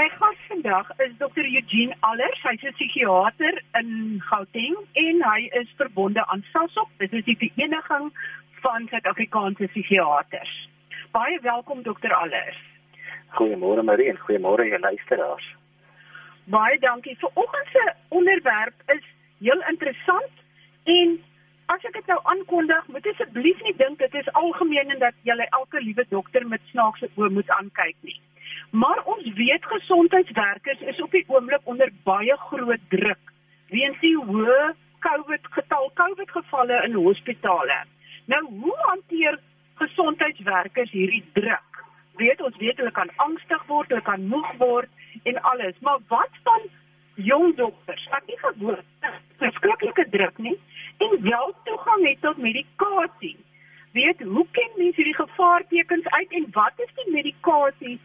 My 0.00 0.08
gas 0.08 0.36
vandag 0.48 0.86
is 1.04 1.12
Dr. 1.18 1.44
Eugene 1.44 1.94
Allers. 2.08 2.40
Hy's 2.42 2.62
'n 2.68 2.72
psigiater 2.76 3.54
in 3.80 4.22
Gauteng 4.28 4.76
en 4.92 5.16
hy 5.30 5.40
is 5.60 5.68
verbonde 5.80 6.22
aan 6.26 6.44
SASOP. 6.52 6.88
Dit 6.96 7.12
is 7.12 7.24
die 7.24 7.36
vereniging 7.36 8.06
van 8.62 8.88
Suid-Afrikaanse 8.88 9.66
psigiaters. 9.66 10.68
Baie 11.10 11.40
welkom 11.40 11.82
Dr. 11.82 12.12
Allers. 12.14 12.60
Goeiemôre 13.36 13.82
Marie 13.82 14.08
en 14.08 14.22
goeiemôre 14.24 14.64
julle 14.70 14.80
luisteraars. 14.80 15.46
Baie 16.44 16.78
dankie. 16.78 17.18
Vanoggend 17.18 17.68
se 17.72 17.92
onderwerp 18.08 18.78
is 18.96 19.04
heel 19.38 19.62
interessant 19.68 20.34
en 20.84 21.20
as 21.66 21.84
ek 21.84 21.92
dit 21.92 22.06
nou 22.06 22.20
aankondig, 22.22 22.86
moet 22.86 23.06
asseblief 23.06 23.62
nie 23.62 23.76
dink 23.76 23.98
dit 23.98 24.14
is 24.14 24.32
algemeen 24.32 24.90
en 24.90 24.98
dat 24.98 25.14
jy 25.22 25.36
elke 25.50 25.80
liewe 25.80 26.06
dokter 26.08 26.46
met 26.46 26.60
snaakse 26.72 27.10
oë 27.16 27.30
moet 27.30 27.50
aankyk 27.60 27.96
nie. 28.00 28.20
Maar 28.70 29.02
ons 29.04 29.32
weet 29.34 29.64
gesondheidswerkers 29.64 30.80
is 30.80 31.00
op 31.02 31.10
die 31.10 31.24
oomblik 31.26 31.60
onder 31.64 31.90
baie 32.04 32.36
groot 32.36 32.84
druk 32.88 33.30
weens 33.70 33.98
die 34.02 34.16
hoë 34.16 34.72
COVID 35.04 35.46
getal 35.56 35.90
COVID 35.98 36.30
gevalle 36.30 36.82
in 36.86 36.94
hospitale. 36.94 37.78
Nou 38.30 38.42
hoe 38.62 38.76
hanteer 38.86 39.38
gesondheidswerkers 39.80 40.90
hierdie 40.90 41.24
druk? 41.32 41.82
Weet 42.20 42.42
ons 42.42 42.56
weet 42.62 42.78
hulle 42.78 42.92
kan 42.94 43.10
angstig 43.16 43.62
word, 43.66 43.88
hulle 43.88 44.04
kan 44.06 44.26
moeg 44.28 44.50
word 44.58 44.90
en 45.22 45.42
alles, 45.52 45.78
maar 45.80 45.98
wat 46.12 46.42
van 46.46 46.66
jong 47.14 47.54
dokters 47.56 48.06
wat 48.10 48.26
nie 48.26 48.38
gewoon 48.38 48.82
verskriklike 49.40 50.06
druk 50.10 50.38
nie 50.38 50.58
en 50.98 51.22
wel 51.22 51.54
toegang 51.64 52.06
het 52.08 52.20
tot 52.20 52.36
medikasie? 52.36 53.36
Weet 53.96 54.22
hoe 54.22 54.46
ken 54.54 54.76
mense 54.76 55.00
hierdie 55.00 55.18
gevaartekens 55.18 56.06
uit 56.06 56.38
en 56.38 56.46
wat 56.54 56.86
is 56.86 56.94
die 57.02 57.10
medikasie 57.14 57.98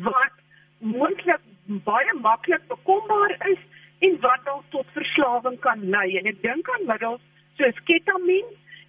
wat 0.00 0.34
moontlik 0.78 1.40
baie 1.66 2.14
maklik 2.20 2.66
bekombaar 2.68 3.36
is 3.50 3.58
en 3.98 4.20
wat 4.20 4.44
dalk 4.44 4.64
tot 4.68 4.86
verslawing 4.92 5.58
kan 5.58 5.88
lei. 5.90 6.18
En 6.18 6.26
ek 6.26 6.42
dink 6.42 6.68
aan 6.70 6.86
middels 6.86 7.22
soos 7.56 7.82
ketamien 7.88 8.46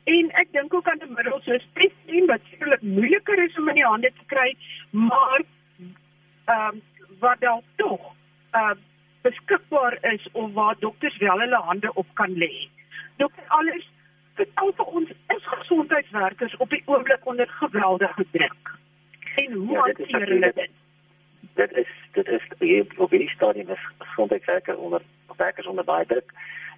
en 0.08 0.32
ek 0.42 0.52
dink 0.52 0.74
ook 0.74 0.88
aan 0.88 1.02
'n 1.04 1.14
middel 1.14 1.40
soos 1.46 1.66
Pristine 1.74 2.28
wat 2.28 2.42
sekerlik 2.50 2.82
moeiliker 2.82 3.44
is 3.44 3.58
om 3.58 3.70
in 3.70 3.80
die 3.80 3.86
hande 3.92 4.12
te 4.20 4.26
kry, 4.34 4.56
maar 4.92 5.42
ehm 6.46 6.76
um, 6.76 6.82
wat 7.20 7.40
dalk 7.40 7.64
tog 7.76 8.14
uh 8.54 8.76
beskikbaar 9.22 9.98
is 10.14 10.28
of 10.32 10.54
waar 10.54 10.76
dokters 10.80 11.18
wel 11.18 11.40
hulle 11.40 11.62
hande 11.70 11.94
op 11.94 12.08
kan 12.14 12.32
lê. 12.38 12.70
Dokter 13.18 13.44
alles 13.48 13.90
vertel 14.34 14.74
vir 14.78 14.86
ons 14.86 15.10
is 15.36 15.44
gesondheidswerkers 15.44 16.58
op 16.58 16.70
die 16.70 16.84
oomblik 16.86 17.26
onder 17.26 17.48
geweldige 17.48 18.26
druk. 18.32 18.76
En 19.36 19.52
hoe 19.52 19.72
ja, 19.72 19.80
hanteer 19.80 20.28
hulle 20.28 20.52
dit? 20.56 20.72
Dit 21.58 21.78
is 21.78 21.92
dit 22.12 22.28
is 22.28 22.44
hier 22.60 22.86
op 22.98 23.10
hierdie 23.10 23.30
stadium 23.30 23.70
is 23.70 23.86
gesondheidswerkers 23.98 24.78
onder 24.78 25.02
werkers 25.38 25.68
onder 25.68 25.84
baie 25.84 26.06
druk. 26.06 26.32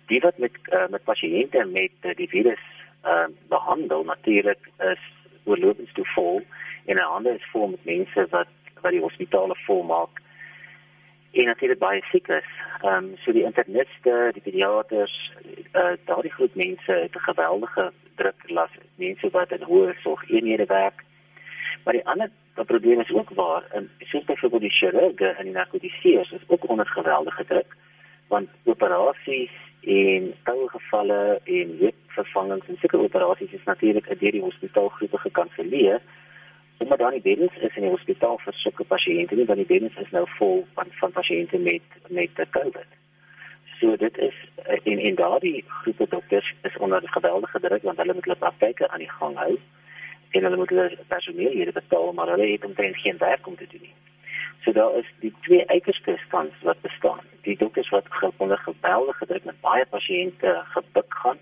Die 0.06 0.20
wat 0.20 0.38
met 0.38 0.52
uh, 0.70 0.88
met 0.88 1.04
pasiënte 1.04 1.66
met 1.66 1.92
uh, 2.02 2.16
die 2.16 2.30
virus 2.30 2.64
uh, 3.06 3.28
behandel 3.48 4.04
natuurlik 4.04 4.70
is 4.78 5.04
oorlopends 5.44 5.94
te 5.94 6.06
vol 6.16 6.42
en 6.86 6.96
'n 6.96 7.12
ander 7.16 7.36
is 7.36 7.52
vol 7.52 7.68
met 7.68 7.86
mense 7.86 8.28
wat 8.30 8.52
wat 8.82 8.92
die 8.92 9.06
hospitale 9.08 9.56
vol 9.66 9.84
maak. 9.84 10.22
En 11.32 11.46
natuurlik 11.46 11.80
baie 11.80 12.02
siek 12.12 12.28
is. 12.28 12.50
Ehm 12.82 12.94
um, 12.94 13.18
so 13.24 13.32
die 13.32 13.44
interniste, 13.44 14.30
die 14.34 14.42
pediaters, 14.42 15.16
uh, 15.74 15.96
daardie 16.06 16.32
groep 16.32 16.56
mense 16.56 16.92
het 16.92 17.16
'n 17.16 17.28
geweldige 17.32 17.92
druk 18.16 18.50
las. 18.50 18.72
Mense 18.96 19.30
wat 19.30 19.52
in 19.52 19.70
hoë 19.72 19.94
sorgeenhede 20.02 20.66
werk. 20.66 21.04
Maar 21.84 21.94
die 21.94 22.08
ander 22.08 22.32
Dat 22.60 22.68
probleem 22.68 23.00
is 23.00 23.12
ook 23.12 23.30
waar 23.30 23.64
en 23.72 23.90
soos 24.00 24.24
byvoorbeeld 24.24 24.62
die 24.62 24.72
chirurge 24.72 25.28
en 25.28 25.44
die 25.44 25.54
narkotiseers 25.54 26.32
is 26.32 26.42
ook 26.48 26.70
onder 26.70 26.88
geweldige 26.88 27.46
druk 27.46 27.76
want 28.28 28.50
operasies 28.64 29.52
en 29.82 30.34
koue 30.44 30.70
gevalle 30.70 31.42
en 31.44 31.78
heupvervangings 31.80 32.68
en 32.68 32.78
sulke 32.80 32.98
operasies 32.98 33.52
is 33.52 33.64
natuurlik 33.64 34.10
uit 34.10 34.20
hierdie 34.20 34.42
hospitaalgroepe 34.42 35.18
gekanselleer 35.18 36.02
omdat 36.78 37.00
daar 37.00 37.12
nie 37.12 37.22
beddens 37.22 37.56
is 37.56 37.76
in 37.76 37.82
die 37.82 37.96
hospitaal 37.96 38.38
vir 38.44 38.54
sulke 38.54 38.84
pasiënte 38.84 39.46
want 39.46 39.64
die 39.64 39.72
beddens 39.74 39.96
is 40.04 40.12
nou 40.12 40.28
vol 40.38 40.66
van 40.74 40.92
van 41.00 41.12
pasiënte 41.12 41.58
met 41.58 41.82
met 42.08 42.46
COVID. 42.50 42.90
So 43.80 43.96
dit 43.96 44.18
is 44.18 44.36
in 44.84 45.00
in 45.00 45.16
daardie 45.16 45.64
groepe 45.68 46.06
dokters 46.10 46.54
is 46.62 46.78
onder 46.78 47.02
geweldige 47.06 47.60
druk 47.60 47.84
want 47.84 47.98
hulle 47.98 48.14
moet 48.14 48.26
hulle 48.26 48.44
praktyke 48.46 48.90
aan 48.90 49.08
die 49.08 49.14
gang 49.20 49.44
hou 49.48 49.54
en 50.30 50.44
hulle 50.44 50.58
moet 50.58 50.70
hulle 50.70 50.98
personeel 51.08 51.52
hier 51.52 51.72
betaal 51.74 52.14
maar 52.14 52.30
hulle 52.34 52.52
het 52.52 52.66
omtrent 52.66 52.98
geen 52.98 53.18
werk 53.18 53.48
om 53.48 53.56
te 53.56 53.68
doen 53.72 53.82
nie. 53.82 53.96
So 54.64 54.72
daar 54.72 54.96
is 54.98 55.06
die 55.20 55.34
twee 55.42 55.68
uiterste 55.70 56.18
stands 56.26 56.62
wat 56.62 56.82
bestaan. 56.82 57.20
Die 57.42 57.58
dokters 57.58 57.90
wat 57.90 58.06
onder 58.38 58.58
geweldige 58.58 59.26
druk 59.26 59.44
met 59.44 59.62
baie 59.62 59.86
pasiënte 59.86 60.62
gebuk 60.74 61.14
gaan 61.22 61.38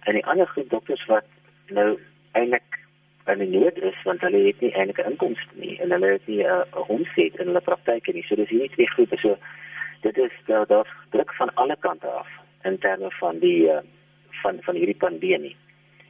en 0.00 0.14
die 0.14 0.26
ander 0.26 0.46
groep 0.46 0.70
dokters 0.70 1.06
wat 1.06 1.24
nou 1.66 1.98
eintlik 2.32 2.80
en 3.24 3.38
die 3.38 3.48
nood 3.48 3.76
is 3.78 4.02
want 4.04 4.20
hulle 4.20 4.46
het 4.46 4.60
nie 4.60 4.72
enige 4.74 5.04
inkomste 5.10 5.60
nie 5.60 5.76
en 5.80 5.90
hulle 5.90 6.14
het 6.16 6.26
nie 6.26 6.42
'n 6.42 6.64
uh, 6.76 6.88
omset 6.88 7.36
in 7.36 7.46
hulle 7.46 7.60
praktyke 7.60 8.12
nie. 8.12 8.24
So 8.28 8.34
dis 8.34 8.48
hierdie 8.48 8.70
twee 8.70 8.90
groepe. 8.90 9.16
So 9.16 9.36
dit 10.00 10.16
is 10.18 10.32
daar 10.46 10.66
daar 10.66 10.88
druk 11.10 11.34
van 11.34 11.54
alle 11.54 11.76
kante 11.80 12.06
af 12.06 12.28
in 12.62 12.78
terme 12.78 13.10
van 13.10 13.38
die 13.38 13.62
uh, 13.68 13.78
van 14.42 14.58
van 14.60 14.74
hierdie 14.74 15.02
pandemie 15.06 15.56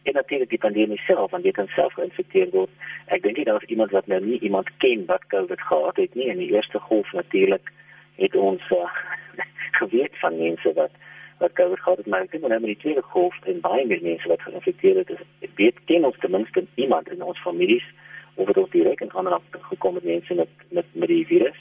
en 0.05 0.13
natuurlik 0.13 0.51
die 0.53 0.61
pandemie 0.61 1.01
self 1.07 1.31
want 1.31 1.45
jy 1.45 1.53
kan 1.57 1.71
self 1.75 1.97
geïnfekteer 1.99 2.51
word. 2.53 2.71
Ek 3.15 3.23
dink 3.25 3.37
nie 3.41 3.47
daar 3.49 3.63
is 3.63 3.73
iemand 3.73 3.95
wat 3.97 4.07
nou 4.13 4.21
nie 4.25 4.39
iemand 4.41 4.69
ken 4.85 5.07
wat 5.09 5.27
COVID 5.33 5.61
gehad 5.61 5.97
het 5.97 6.15
nie 6.15 6.29
in 6.33 6.43
die 6.43 6.53
eerste 6.53 6.79
golf 6.89 7.13
natuurlik 7.13 7.73
het 8.21 8.37
ons 8.37 8.71
uh, 8.71 8.91
geweet 9.81 10.19
van 10.23 10.39
mense 10.39 10.73
wat 10.79 11.03
wat 11.39 11.53
COVID 11.59 11.81
gehad 11.81 11.99
het 12.03 12.07
maar 12.07 12.27
ek 12.27 12.33
dink 12.37 12.47
nou 12.47 12.61
met 12.61 12.73
die 12.75 12.83
tweede 12.85 13.03
golf 13.15 13.37
en 13.43 13.61
baie 13.65 13.87
meer 13.87 14.03
mense 14.03 14.29
wat 14.29 14.45
geïnfekteer 14.45 15.03
het, 15.03 15.11
is 15.11 15.51
weet 15.61 15.79
ken 15.91 16.05
ons 16.05 16.19
ten 16.21 16.31
minste 16.31 16.67
iemand 16.75 17.11
in 17.11 17.23
ons 17.23 17.41
families 17.43 17.87
of 18.35 18.51
dit 18.53 18.73
direk 18.73 19.01
in 19.01 19.13
aanraking 19.13 19.65
gekom 19.71 19.95
het 19.95 20.05
mense 20.05 20.35
met 20.35 20.49
met 20.69 20.87
met 20.93 21.09
die 21.09 21.27
virus. 21.27 21.61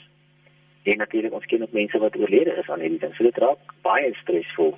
En 0.82 0.98
natuurlik 0.98 1.32
ons 1.32 1.46
ken 1.46 1.62
ook 1.62 1.72
mense 1.72 1.98
wat 1.98 2.16
oorlede 2.16 2.56
is 2.60 2.68
aan 2.68 2.80
hierdie 2.80 2.98
ding. 2.98 3.14
So 3.14 3.24
dit 3.24 3.38
raak 3.38 3.74
baie 3.82 4.14
stresvol 4.20 4.74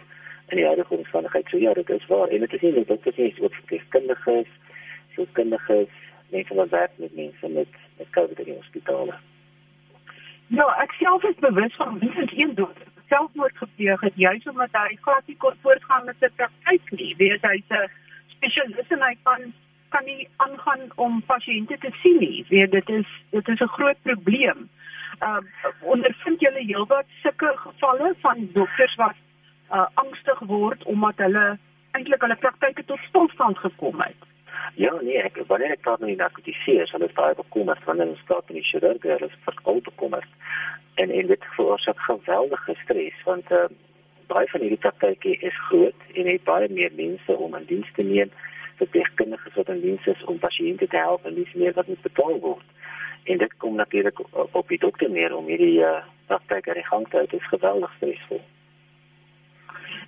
in 0.48 0.56
die 0.56 0.66
huidige 0.66 0.94
omstandighede. 0.94 1.48
So 1.50 1.58
ja, 1.58 1.72
dit 1.74 1.90
is 1.90 2.06
waar. 2.06 2.28
En 2.28 2.40
dit 2.40 2.52
is 2.52 2.60
nie 2.60 2.72
net 2.72 2.88
dokters 2.88 3.16
nie, 3.16 3.34
ook 3.40 3.54
verpleegkundiges, 3.54 4.50
sielkundiges, 5.14 5.88
mense 6.30 6.54
wat 6.54 6.68
werk 6.68 6.90
met 6.96 7.14
mense 7.14 7.48
met 7.48 7.68
met 7.98 8.10
COVID 8.10 8.38
in 8.38 8.54
hospitale. 8.54 9.14
Ja, 10.46 10.66
ek 10.82 10.92
self 10.92 11.22
is 11.24 11.38
bewus 11.40 11.74
van 11.74 11.98
wie 11.98 12.12
is 12.22 12.32
een 12.36 12.54
dokter 12.54 12.86
selfmoord 13.08 13.56
gepleeg 13.56 14.00
het 14.00 14.12
juis 14.14 14.46
omdat 14.46 14.72
hy 14.72 14.96
glad 15.00 15.26
nie 15.26 15.36
kon 15.36 15.54
voortgaan 15.62 16.04
met 16.04 16.18
sy 16.20 16.30
praktyk 16.38 16.90
nie. 16.98 17.14
Weet 17.18 17.46
hy's 17.46 17.70
'n 17.70 17.90
spesialis 18.34 18.90
en 18.90 19.02
hy 19.02 19.14
kan 19.22 19.52
kan 19.94 20.04
nie 20.04 20.28
aangaan 20.36 20.90
om 20.96 21.22
pasiënte 21.26 21.78
te 21.78 21.90
sien 22.02 22.18
nie. 22.18 22.44
Weet 22.48 22.70
dit 22.70 22.88
is 22.88 23.06
dit 23.30 23.48
is 23.48 23.60
'n 23.60 23.74
groot 23.76 24.02
probleem. 24.02 24.68
Ehm 25.18 25.46
uh, 25.64 25.70
ondervind 25.80 26.40
julle 26.40 26.64
heelwat 26.70 27.06
sulke 27.22 27.52
gevalle 27.56 28.14
van 28.20 28.48
dokters 28.52 28.94
wat 28.94 29.16
uh, 29.72 29.86
angstig 29.94 30.40
word 30.50 30.84
omdat 30.84 31.22
hulle 31.24 31.44
eintlik 31.96 32.20
hulle 32.20 32.36
praktyke 32.36 32.84
tot 32.84 33.02
stilstand 33.08 33.58
gekom 33.58 34.00
het. 34.00 34.26
Ja, 34.74 34.92
nee, 35.00 35.16
ek 35.22 35.38
wanneer 35.48 35.76
ek 35.76 35.84
praat 35.86 36.02
met 36.02 36.12
die 36.12 36.20
narkotiseers, 36.20 36.92
hulle 36.92 37.08
is 37.08 37.16
baie 37.16 37.36
bekommerd 37.38 37.84
wanneer 37.88 38.10
hulle 38.10 38.28
praat 38.28 38.48
met 38.50 38.58
die 38.60 38.68
chirurge, 38.70 39.08
hulle 39.08 39.30
is 39.30 39.38
veral 39.46 39.80
bekommerd. 39.88 40.32
En 41.00 41.10
en 41.10 41.26
dit 41.32 41.48
veroorsaak 41.56 42.00
geweldige 42.08 42.76
stres 42.82 43.22
want 43.24 43.52
uh, 43.52 43.66
baie 44.32 44.48
van 44.50 44.64
hierdie 44.64 44.82
praktyke 44.82 45.36
is 45.48 45.62
groot 45.68 46.10
en 46.14 46.28
het 46.32 46.44
baie 46.44 46.68
meer 46.72 46.92
mense 46.96 47.36
om 47.36 47.54
in 47.56 47.68
diens 47.70 47.92
te 47.94 48.02
neem 48.02 48.32
verpleegkundiges 48.80 49.54
wat 49.54 49.70
in 49.72 49.80
diens 49.80 50.06
is 50.12 50.24
om 50.24 50.38
pasiënte 50.42 50.88
te 50.92 51.00
help 51.00 51.24
en 51.24 51.38
dis 51.38 51.54
meer 51.54 51.72
wat 51.76 51.88
moet 51.88 52.02
betaal 52.02 52.40
word. 52.40 52.66
En 53.24 53.38
dit 53.38 53.56
kom 53.62 53.74
natuurlik 53.74 54.20
op 54.32 54.68
die 54.68 54.78
dokter 54.78 55.10
neer 55.10 55.34
om 55.36 55.48
hierdie 55.50 55.80
uh, 55.84 56.02
praktyke 56.26 56.76
die 56.76 56.86
gang 56.90 57.08
te 57.08 57.16
hou. 57.16 57.24
Dit 57.30 57.40
is 57.40 57.48
geweldig 57.54 57.96
stresvol. 57.96 58.42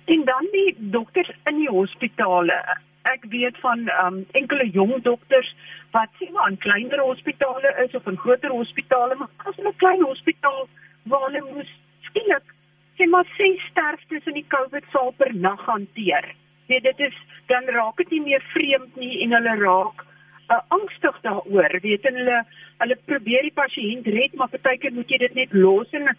En 0.05 0.23
dan 0.25 0.47
die 0.51 0.75
dokters 0.77 1.31
in 1.45 1.55
die 1.55 1.69
hospitale. 1.69 2.77
Ek 3.01 3.25
weet 3.29 3.57
van 3.57 3.89
um, 4.03 4.25
enkele 4.31 4.69
jong 4.69 5.01
dokters 5.03 5.55
wat 5.91 6.09
sien 6.17 6.33
maar 6.33 6.49
in 6.49 6.57
kleiner 6.57 6.99
hospitale 6.99 7.73
is 7.85 7.95
of 7.95 8.07
in 8.07 8.17
groter 8.17 8.49
hospitale, 8.49 9.15
maar 9.15 9.29
as 9.37 9.57
'n 9.57 9.75
klein 9.77 10.01
hospitaal 10.01 10.67
waar 11.03 11.25
hulle 11.25 11.43
moet 11.53 11.71
skielik 12.01 12.53
sien 12.99 13.09
maar 13.09 13.27
ses 13.37 13.61
sterftes 13.71 14.27
in 14.27 14.33
die 14.33 14.47
COVID 14.51 14.85
saal 14.91 15.13
per 15.17 15.31
nag 15.35 15.61
hanteer. 15.65 16.25
Nee, 16.67 16.81
dit 16.81 16.99
is 16.99 17.15
dan 17.47 17.63
raak 17.75 17.97
dit 17.97 18.09
nie 18.09 18.21
meer 18.21 18.43
vreemd 18.53 18.95
nie 18.95 19.21
en 19.23 19.33
hulle 19.37 19.55
raak 19.63 20.03
uh, 20.03 20.59
angstig 20.75 21.21
daaroor. 21.21 21.79
Weet 21.85 22.03
hulle 22.09 22.41
hulle 22.79 22.97
probeer 23.05 23.47
die 23.47 23.55
pasiënt 23.55 24.07
red, 24.07 24.35
maar 24.35 24.51
partykeer 24.51 24.93
moet 24.95 25.09
jy 25.11 25.17
dit 25.23 25.39
net 25.39 25.55
los 25.55 25.95
en 25.97 26.11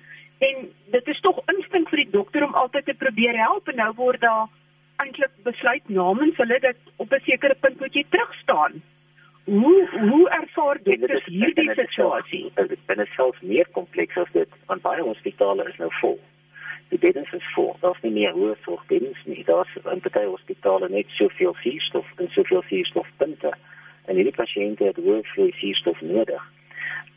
En 0.49 0.71
dit 0.95 1.09
is 1.13 1.21
tog 1.21 1.41
instink 1.53 1.91
vir 1.93 2.05
die 2.05 2.11
dokter 2.11 2.45
om 2.45 2.55
altyd 2.55 2.85
te 2.85 2.95
probeer 2.95 3.37
help 3.37 3.69
en 3.69 3.77
nou 3.77 3.91
word 3.99 4.21
daar 4.21 4.49
eintlik 5.03 5.35
besluit 5.45 5.89
namens 5.89 6.37
hulle 6.41 6.59
dat 6.65 6.77
op 6.97 7.13
'n 7.13 7.21
sekere 7.25 7.57
punt 7.61 7.81
moet 7.81 7.95
jy 7.95 8.05
terugstaan. 8.09 8.81
hoe 9.45 9.89
hoe 10.09 10.31
ervaar 10.31 10.79
dokters 10.83 11.25
hierdie 11.25 11.73
situasie? 11.75 12.53
Dit 12.55 12.99
is 12.99 13.15
selfs 13.15 13.41
meer 13.41 13.69
kompleks 13.73 14.17
as 14.17 14.31
dit, 14.33 14.49
want 14.67 14.83
baie 14.83 15.03
hospitale 15.03 15.69
is 15.69 15.77
nou 15.77 15.91
vol. 16.01 16.21
Die 16.89 16.99
beddens 16.99 17.33
is 17.33 17.53
vol. 17.55 17.77
Daar's 17.81 18.01
nie 18.03 18.13
meer 18.13 18.33
hoë 18.35 18.55
sorgbeddens 18.65 19.19
nie. 19.25 19.45
Daar's 19.45 19.75
in 19.93 20.03
baie 20.13 20.27
hospitale 20.27 20.89
net 20.89 21.07
soveel 21.09 21.55
suurstof 21.63 22.07
en 22.17 22.31
soveel 22.31 22.63
suurstofpunte. 22.69 23.53
En 24.07 24.15
hierdie 24.15 24.35
pasiënte 24.35 24.85
het 24.85 24.97
hoë 24.97 25.21
vloei 25.33 25.53
suurstof 25.59 26.01
nodig. 26.01 26.47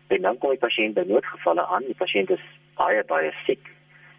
En 0.08 0.22
dan 0.22 0.38
kom 0.38 0.54
die 0.54 0.62
pasiënt 0.62 0.94
by 0.94 1.06
noodgevalle 1.10 1.66
aan. 1.66 1.88
Die 1.90 1.98
pasiënt 1.98 2.30
is 2.30 2.44
baie 2.76 3.04
baie 3.08 3.32
siek 3.46 3.70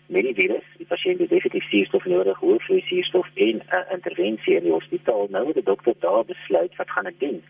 met 0.06 0.22
die 0.22 0.34
virus. 0.34 0.66
Die 0.76 0.86
pasiënt 0.86 1.20
het 1.20 1.28
definitief 1.28 1.68
suurstof 1.68 2.04
nodig, 2.04 2.38
hoë 2.38 2.60
vloei 2.66 2.80
suurstof 2.88 3.28
en 3.34 3.56
'n 3.56 3.62
uh, 3.76 3.92
intervensie 3.96 4.56
in 4.56 4.62
die 4.62 4.72
hospitaal. 4.72 5.26
Nou 5.30 5.46
het 5.46 5.54
die 5.54 5.68
dokter 5.70 5.94
daar 5.98 6.24
besluit 6.24 6.76
wat 6.76 6.90
gaan 6.90 7.06
ek 7.06 7.20
doen? 7.20 7.42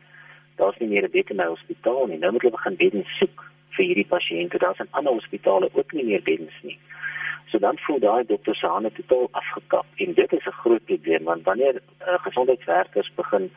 Daar's 0.57 0.79
nie 0.79 0.89
meer 0.89 1.05
'n 1.05 1.11
bed 1.11 1.31
in 1.31 1.37
my 1.37 1.47
hospitaal 1.47 2.07
nie. 2.07 2.19
Nou 2.19 2.33
moet 2.33 2.43
hulle 2.43 2.57
begin 2.57 2.77
beddens 2.77 3.19
soek 3.19 3.45
vir 3.77 3.85
hierdie 3.85 4.07
pasiënte. 4.07 4.59
Daar's 4.59 4.79
in 4.79 4.91
ander 4.91 5.13
hospitale 5.13 5.69
ook 5.73 5.93
nie 5.93 6.05
meer 6.05 6.23
beddens 6.23 6.59
nie. 6.63 6.79
So 7.51 7.59
dan 7.59 7.79
voel 7.79 7.99
daai 7.99 8.25
dokter 8.27 8.55
se 8.55 8.67
hande 8.67 8.93
totaal 8.93 9.29
afgekap 9.31 9.87
en 9.97 10.15
dit 10.15 10.33
is 10.33 10.47
'n 10.47 10.61
groot 10.63 10.85
probleem 10.85 11.25
want 11.25 11.43
wanneer 11.45 11.75
uh, 11.75 12.15
gesondheidswerkers 12.27 13.11
begin 13.15 13.51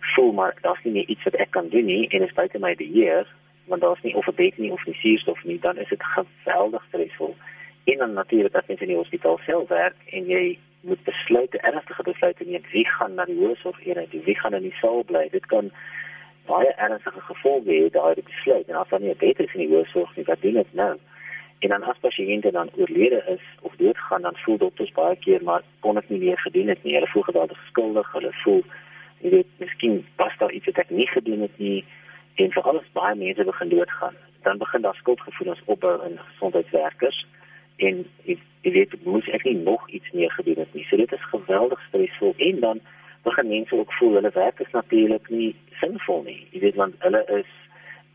voel 0.00 0.32
maar 0.32 0.54
daar's 0.60 0.82
nie 0.84 0.92
meer 0.92 1.08
iets 1.08 1.22
wat 1.22 1.34
ek 1.34 1.50
kan 1.50 1.68
doen 1.68 1.84
nie 1.84 2.08
en 2.08 2.22
is 2.22 2.32
buite 2.32 2.58
my 2.58 2.74
beheer 2.74 3.26
want 3.64 3.82
daar's 3.82 4.02
nie 4.02 4.14
of 4.14 4.26
'n 4.26 4.34
bed 4.34 4.58
nie 4.58 4.72
of 4.72 4.86
nie 4.86 4.94
suurstof 4.94 5.44
nie, 5.44 5.58
dan 5.58 5.76
is 5.78 5.88
dit 5.88 6.02
geweldig 6.02 6.84
stresvol. 6.88 7.36
En 7.84 7.98
dan 7.98 8.12
natuurlik 8.12 8.54
as 8.54 8.66
jy 8.66 8.74
in 8.78 8.86
die 8.86 8.96
hospitaal 8.96 9.38
self 9.38 9.68
werk 9.68 9.96
en 10.06 10.26
jy 10.26 10.58
moet 10.80 11.02
besluit, 11.04 11.54
ernstige 11.54 12.02
besluite 12.02 12.44
neem, 12.44 12.62
wie 12.70 12.86
gaan 12.86 13.14
na 13.14 13.24
die 13.24 13.38
hoërsorgeenheid, 13.38 14.10
wie 14.24 14.38
gaan 14.38 14.54
in 14.54 14.62
die 14.62 14.78
saal 14.80 15.02
bly. 15.04 15.28
Dit 15.30 15.46
kan 15.46 15.70
baie 16.46 16.72
ernstige 16.74 17.20
gevolge 17.20 17.70
hê 17.70 17.90
daai 17.90 18.14
besluit. 18.22 18.68
En 18.68 18.74
as 18.74 18.88
dan 18.88 19.02
nie 19.02 19.10
'n 19.10 19.18
bed 19.18 19.40
is 19.40 19.54
in 19.54 19.60
die 19.60 19.72
hoërsorg 19.74 20.16
nie, 20.16 20.24
wat 20.24 20.42
doen 20.42 20.54
dit 20.54 20.74
nou? 20.74 20.98
En 21.58 21.68
dan 21.68 21.82
as 21.82 21.98
pasiënte 21.98 22.50
dan 22.50 22.70
oorlede 22.76 23.22
is 23.26 23.44
of 23.60 23.76
doodgaan, 23.76 24.22
dan 24.22 24.36
voel 24.36 24.58
dokters 24.58 24.92
baie 24.92 25.16
keer 25.16 25.42
maar 25.42 25.62
kon 25.80 25.96
ek 25.96 26.08
nie 26.08 26.18
meer 26.18 26.38
gedoen 26.38 26.68
het 26.68 26.82
nie. 26.84 26.94
Hulle 26.94 27.06
voel 27.06 27.22
geweldig 27.22 27.58
skuldig. 27.68 28.12
Hulle 28.12 28.32
voel 28.32 28.64
jy 29.20 29.30
weet, 29.30 29.46
miskien 29.58 30.06
pas 30.16 30.34
daar 30.38 30.52
iets 30.52 30.66
wat 30.66 30.78
ek 30.78 30.90
nie 30.90 31.06
gedoen 31.06 31.40
het 31.40 31.58
nie 31.58 31.84
en 32.34 32.52
vir 32.52 32.62
alles 32.62 32.88
baie 32.92 33.14
mense 33.14 33.44
begin 33.44 33.68
doodgaan, 33.68 34.16
dan 34.42 34.58
begin 34.58 34.82
daar 34.82 34.94
skuldgevoelens 34.94 35.62
opbou 35.64 35.94
in 36.06 36.18
gesondheidswerkers 36.18 37.26
en 37.76 38.04
jy, 38.28 38.36
jy 38.62 38.72
weet 38.76 38.94
moes 39.04 39.28
ek 39.36 39.44
nie 39.44 39.56
nog 39.58 39.88
iets 39.90 40.10
meer 40.12 40.30
gedoen 40.30 40.62
het 40.62 40.74
nie. 40.74 40.84
So 40.88 40.96
dit 40.96 41.12
is 41.12 41.30
geweldig 41.30 41.80
stresvol 41.88 42.34
en 42.36 42.60
dan 42.60 42.80
begin 43.22 43.48
mense 43.48 43.74
ook 43.78 43.92
voel 43.98 44.14
hulle 44.18 44.30
werk 44.34 44.60
is 44.60 44.70
natuurlik 44.72 45.28
nie 45.30 45.54
sinvol 45.80 46.22
nie. 46.26 46.46
Jy 46.50 46.60
weet 46.66 46.80
want 46.80 46.94
hulle 47.04 47.22
is 47.38 47.50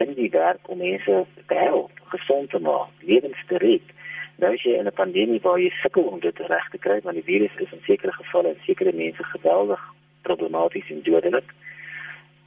in 0.04 0.14
die 0.14 0.30
werk 0.32 0.70
om 0.70 0.82
mense 0.84 1.26
te 1.48 1.60
help, 1.60 1.92
gesond 2.14 2.50
te 2.50 2.60
maak, 2.60 2.92
lewens 3.02 3.40
te 3.48 3.58
red. 3.64 3.94
Nou 4.38 4.54
as 4.54 4.64
jy 4.64 4.78
in 4.78 4.88
'n 4.88 4.94
pandemie 4.94 5.42
waar 5.42 5.60
jy 5.60 5.72
sukkel 5.82 6.04
om 6.04 6.20
dit 6.20 6.40
reg 6.40 6.70
te 6.72 6.78
kry, 6.78 7.00
want 7.04 7.16
die 7.16 7.30
virus 7.30 7.56
is 7.58 7.72
in 7.72 7.82
sekere 7.86 8.12
gevalle 8.12 8.50
en 8.50 8.62
sekere 8.66 8.94
mense 8.94 9.24
geweldig 9.24 9.82
problematies 10.22 10.90
en 10.90 11.02
dodelik 11.02 11.54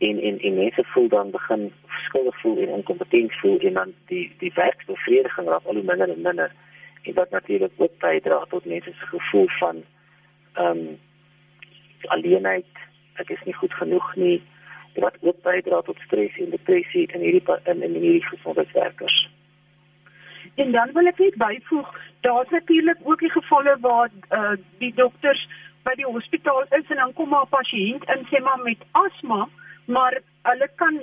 en 0.01 0.21
en 0.21 0.39
en 0.39 0.55
mense 0.55 0.85
voel 0.85 1.09
dan 1.09 1.31
begin 1.31 1.73
skuldig 2.07 2.41
voel 2.41 2.59
en 2.59 2.69
inkompetent 2.69 3.33
voel 3.41 3.59
en 3.59 3.73
dan 3.73 3.93
die 4.07 4.33
die 4.39 4.53
werksbevrediging 4.55 5.49
raak 5.49 5.65
al 5.65 5.75
hoe 5.75 5.89
minder 5.91 6.09
en 6.09 6.23
minder. 6.23 6.53
En 7.03 7.15
wat 7.15 7.31
natuurlik 7.31 7.73
ook 7.77 7.99
bydra 7.99 8.45
tot 8.49 8.65
mense 8.65 8.93
se 8.93 9.07
gevoel 9.07 9.49
van 9.49 9.85
ehm 10.55 10.79
um, 10.79 10.99
alleenheid 12.15 12.73
ek 13.15 13.29
is 13.29 13.45
nie 13.45 13.55
goed 13.55 13.75
genoeg 13.75 14.15
nie 14.17 14.43
wat 14.95 15.17
ook 15.21 15.43
bydra 15.43 15.81
tot 15.81 15.99
stres 16.07 16.39
en 16.39 16.51
depressie 16.51 17.07
in 17.13 17.21
hierdie 17.21 17.59
in, 17.65 17.83
in 17.83 17.95
hierdie 17.95 18.25
gesondheidswerkers. 18.25 19.29
En 20.55 20.73
dan 20.73 20.93
wil 20.93 21.07
ek 21.07 21.19
net 21.19 21.37
byvoeg 21.45 21.93
daar's 22.21 22.51
natuurlik 22.51 22.99
ook 23.03 23.21
die 23.21 23.31
gevalle 23.31 23.77
waar 23.81 24.09
uh, 24.31 24.57
die 24.79 24.95
dokters 24.95 25.49
by 25.83 25.95
die 25.95 26.09
hospitaal 26.09 26.65
is 26.79 26.89
en 26.89 26.97
dan 26.97 27.13
kom 27.13 27.29
maar 27.29 27.47
'n 27.49 27.57
pasiënt 27.59 28.05
in 28.15 28.27
sê 28.31 28.43
maar 28.43 28.63
met 28.65 28.81
asma 28.91 29.49
maar 29.85 30.21
hulle 30.43 30.69
kan 30.75 31.01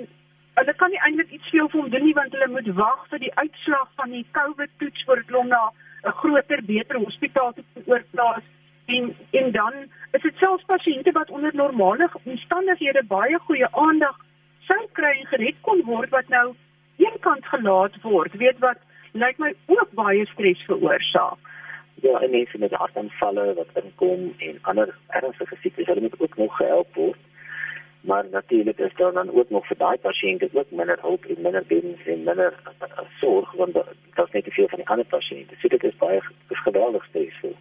hulle 0.58 0.74
kan 0.74 0.90
nie 0.90 1.02
eintlik 1.06 1.30
iets 1.30 1.50
veel 1.54 1.68
vir 1.72 1.80
hom 1.80 1.90
doen 1.90 2.04
nie 2.04 2.14
want 2.14 2.32
hulle 2.36 2.48
moet 2.54 2.70
wag 2.80 3.02
vir 3.10 3.22
die 3.24 3.34
uitslag 3.34 3.90
van 4.00 4.14
die 4.16 4.24
COVID 4.38 4.70
toets 4.82 5.04
voor 5.08 5.22
hulle 5.26 5.44
na 5.50 5.62
'n 6.06 6.16
groter 6.22 6.62
beter 6.64 6.96
hospitaal 6.96 7.52
te 7.52 7.62
oorplaas. 7.86 8.44
En 8.86 9.16
en 9.30 9.50
dan 9.52 9.74
is 10.12 10.22
dit 10.22 10.36
selfs 10.36 10.64
pasiënte 10.64 11.12
wat 11.12 11.30
onder 11.30 11.54
normale 11.54 12.10
omstandighede 12.24 13.02
baie 13.04 13.38
goeie 13.38 13.68
aandag 13.70 14.16
sou 14.68 14.80
kry 14.92 15.12
en 15.20 15.26
gered 15.26 15.58
kon 15.60 15.82
word 15.84 16.10
wat 16.10 16.28
nou 16.28 16.54
eenkant 16.96 17.46
gelaat 17.46 18.00
word. 18.02 18.32
Weet 18.32 18.58
wat 18.58 18.78
lyk 19.12 19.38
my 19.38 19.54
ook 19.66 19.90
baie 19.92 20.26
stres 20.26 20.62
veroorsaak. 20.66 21.38
Ja, 22.02 22.18
en 22.20 22.30
mense 22.30 22.58
met 22.58 22.72
hartaanvalle 22.72 23.54
wat 23.54 23.82
inkom 23.84 24.34
en 24.38 24.58
ander 24.62 24.94
ernstige 25.06 25.56
siektes, 25.60 25.86
hulle 25.86 26.00
moet 26.00 26.20
ook 26.20 26.36
nog 26.36 26.56
gehelp 26.56 26.94
word 26.94 27.18
maar 28.00 28.24
natuurlik 28.30 28.78
is 28.78 28.94
daar 28.94 29.12
dan 29.12 29.30
ook 29.34 29.50
nog 29.50 29.66
vir 29.66 29.76
daai 29.76 29.98
pasiënte 29.98 30.48
ook 30.52 30.70
minder 30.70 30.98
hulp 31.00 31.24
en 31.24 31.42
minder 31.42 31.64
beddens 31.66 32.06
en 32.06 32.22
minder 32.22 32.54
uh, 32.82 32.98
sorg 33.20 33.52
want 33.52 33.74
daar's 34.14 34.30
net 34.30 34.44
te 34.44 34.50
veel 34.50 34.68
van 34.68 34.78
die 34.78 34.88
ander 34.88 35.06
pasiënte. 35.06 35.54
So 35.58 35.68
dit 35.68 35.84
is 35.84 35.96
baie 35.96 36.20
is 36.48 36.62
geweldig 36.62 37.04
stresvol. 37.04 37.56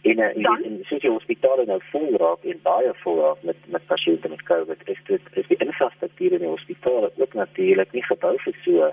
In 0.00 0.16
'n 0.16 0.40
uh, 0.40 0.64
in 0.64 0.78
sosiale 0.82 1.14
hospitale 1.14 1.64
nou 1.66 1.80
vol 1.90 2.16
raak 2.16 2.44
en 2.44 2.60
baie 2.62 2.92
vol 2.94 3.20
raak 3.20 3.42
met 3.42 3.56
met 3.66 3.86
pasiënte 3.86 4.28
met 4.28 4.42
COVID. 4.42 4.80
Is 4.84 5.00
dit 5.04 5.20
is 5.32 5.46
die 5.46 5.58
infrastruktuur 5.66 6.32
in 6.32 6.38
die 6.38 6.54
hospitale 6.56 7.12
ook 7.16 7.34
natuurlik 7.34 7.92
nie 7.92 8.04
gebou 8.04 8.34
vir 8.38 8.54
so 8.64 8.92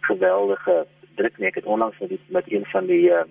geweldige 0.00 0.86
druk 1.14 1.38
nie. 1.38 1.46
Ek 1.46 1.54
het 1.54 1.64
onlangs 1.64 1.98
met 1.98 2.08
die, 2.08 2.20
met 2.26 2.52
een 2.52 2.64
van 2.64 2.86
die 2.86 3.08
uh, 3.10 3.22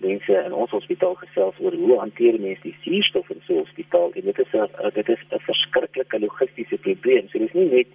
mense 0.00 0.42
in 0.46 0.52
ons 0.52 0.70
hospitaal 0.70 1.14
gesels 1.22 1.58
oor 1.60 1.74
hoe 1.82 1.98
hanteer 1.98 2.40
mense 2.40 2.62
die 2.62 2.76
suurstof 2.84 3.30
in 3.30 3.42
so 3.46 3.54
'n 3.54 3.64
hospitaal 3.64 4.12
en 4.14 4.24
dit 4.30 4.38
is 4.38 4.52
'n 4.54 4.90
dit 4.94 5.08
is 5.08 5.22
'n 5.30 5.46
verskriklike 5.50 6.20
logistiese 6.20 6.78
probleem. 6.78 7.28
So 7.28 7.38
dis 7.38 7.52
nie 7.52 7.70
net 7.70 7.88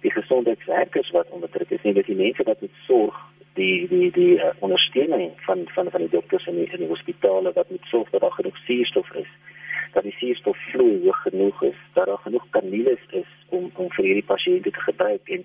die 0.00 0.10
gesondheidswerkers 0.10 1.10
wat 1.10 1.30
onder 1.30 1.50
druk 1.50 1.70
is 1.70 1.82
nie, 1.82 1.94
dit 1.94 2.08
is 2.08 2.14
die 2.14 2.24
mense 2.24 2.42
wat 2.42 2.60
moet 2.60 2.76
sorg 2.86 3.16
die 3.58 3.88
die 3.88 4.10
die 4.10 4.34
uh, 4.38 4.50
ondersteuning 4.58 5.32
van 5.46 5.58
van 5.74 5.90
van 5.90 6.00
die 6.00 6.14
dokters 6.16 6.44
die, 6.44 6.68
in 6.72 6.84
die 6.84 6.92
hospitale 6.94 7.52
wat 7.52 7.70
moet 7.70 7.86
sorg 7.92 8.10
dat 8.10 8.20
daar 8.20 8.36
genoeg 8.38 8.58
suurstof 8.66 9.10
is 9.22 9.30
dat 9.92 10.02
die 10.02 10.14
suurstof 10.20 10.58
vloei 10.70 11.12
genoeg 11.24 11.62
is 11.70 11.78
dat 11.96 12.06
daar 12.06 12.22
genoeg 12.26 12.46
kanules 12.50 13.04
is 13.22 13.30
om 13.48 13.70
om 13.74 13.90
vir 13.96 14.04
hierdie 14.04 14.30
pasiënte 14.30 14.70
te 14.70 14.84
gebruik 14.86 15.34
en 15.36 15.44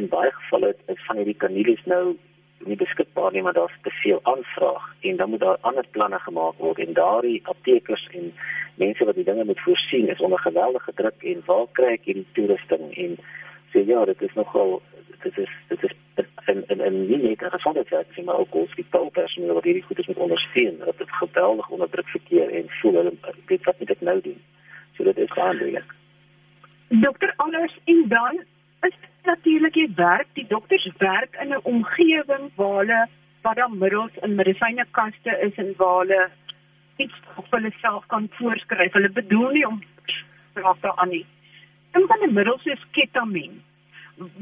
in 0.00 0.08
baie 0.16 0.32
gevalle 0.38 0.74
is 0.94 1.06
van 1.08 1.20
hierdie 1.20 1.40
kanules 1.44 1.84
nou 1.94 2.04
nie 2.68 2.76
beskikbaar 2.76 3.32
nie 3.32 3.42
maar 3.42 3.56
daar's 3.56 3.78
te 3.82 3.90
veel 4.02 4.20
aanvraag 4.22 4.94
en 5.00 5.16
dan 5.16 5.30
moet 5.30 5.40
daar 5.40 5.56
ander 5.60 5.86
planne 5.90 6.18
gemaak 6.18 6.56
word 6.58 6.78
en 6.78 6.92
daardie 6.92 7.40
aptekers 7.44 8.08
en 8.12 8.32
mense 8.74 9.04
wat 9.04 9.14
die 9.14 9.24
dinge 9.24 9.44
moet 9.44 9.60
voorsien 9.60 10.08
is 10.08 10.20
onder 10.20 10.38
geweldige 10.38 10.92
druk 10.94 11.22
en 11.32 11.42
waar 11.46 11.66
kry 11.78 11.92
ek 11.96 12.06
hierdie 12.08 12.26
toerusting? 12.36 12.84
En 13.04 13.16
sê 13.72 13.84
ja 13.86 14.04
dit 14.10 14.22
is 14.28 14.36
nogal 14.38 14.80
dit 15.24 15.38
is 15.44 15.52
dit 15.72 15.88
is 15.88 15.96
en 16.52 16.62
en 16.74 16.80
en 16.86 17.00
nie 17.08 17.18
net 17.22 17.44
gesondheidswerkers 17.54 18.24
maar 18.28 18.40
ook 18.44 18.56
hospitaalpersoneel 18.60 19.58
wat 19.58 19.68
hierdie 19.68 19.86
goedes 19.88 20.06
moet 20.06 20.22
ondersteun 20.26 20.78
dat 20.84 20.98
dit 20.98 21.18
geweldig 21.22 21.68
onder 21.68 21.90
druk 21.90 22.08
verkeer 22.16 22.54
en 22.60 22.72
voel 22.80 22.94
hulle 23.00 23.12
weet 23.46 23.68
wat 23.68 23.78
moet 23.78 23.90
ek 23.96 24.06
nou 24.10 24.20
doen? 24.28 24.40
So 24.96 25.04
dit 25.04 25.18
is 25.18 25.36
baie 25.36 25.58
moeilik. 25.58 25.94
Dokter 26.88 27.34
Anders 27.36 27.76
en 27.84 28.04
dan 28.08 28.40
is 28.86 28.96
natuurlik 29.24 29.74
jy 29.74 29.88
werk, 29.96 30.28
die 30.34 30.46
dokters 30.48 30.86
werk 30.98 31.36
in 31.42 31.52
'n 31.54 31.64
omgewing 31.64 32.50
waar 32.54 32.78
hulle 32.78 33.08
wat 33.42 33.56
dan 33.56 33.78
middels 33.78 34.16
in 34.22 34.34
medisynekaste 34.34 35.38
is 35.40 35.54
en 35.54 35.74
waar 35.76 35.98
hulle 35.98 36.30
iets 36.96 37.14
vir 37.34 37.58
hulle 37.58 37.72
self 37.80 38.06
kan 38.06 38.28
voorskryf. 38.38 38.92
Hulle 38.92 39.08
bedoel 39.08 39.50
nie 39.50 39.66
om 39.66 39.82
raak 40.54 40.80
daar 40.80 40.96
aan 40.96 41.08
nie. 41.08 41.26
En 41.90 42.06
dan 42.06 42.28
'n 42.28 42.32
middel 42.32 42.58
soos 42.58 42.84
ketamien. 42.90 43.62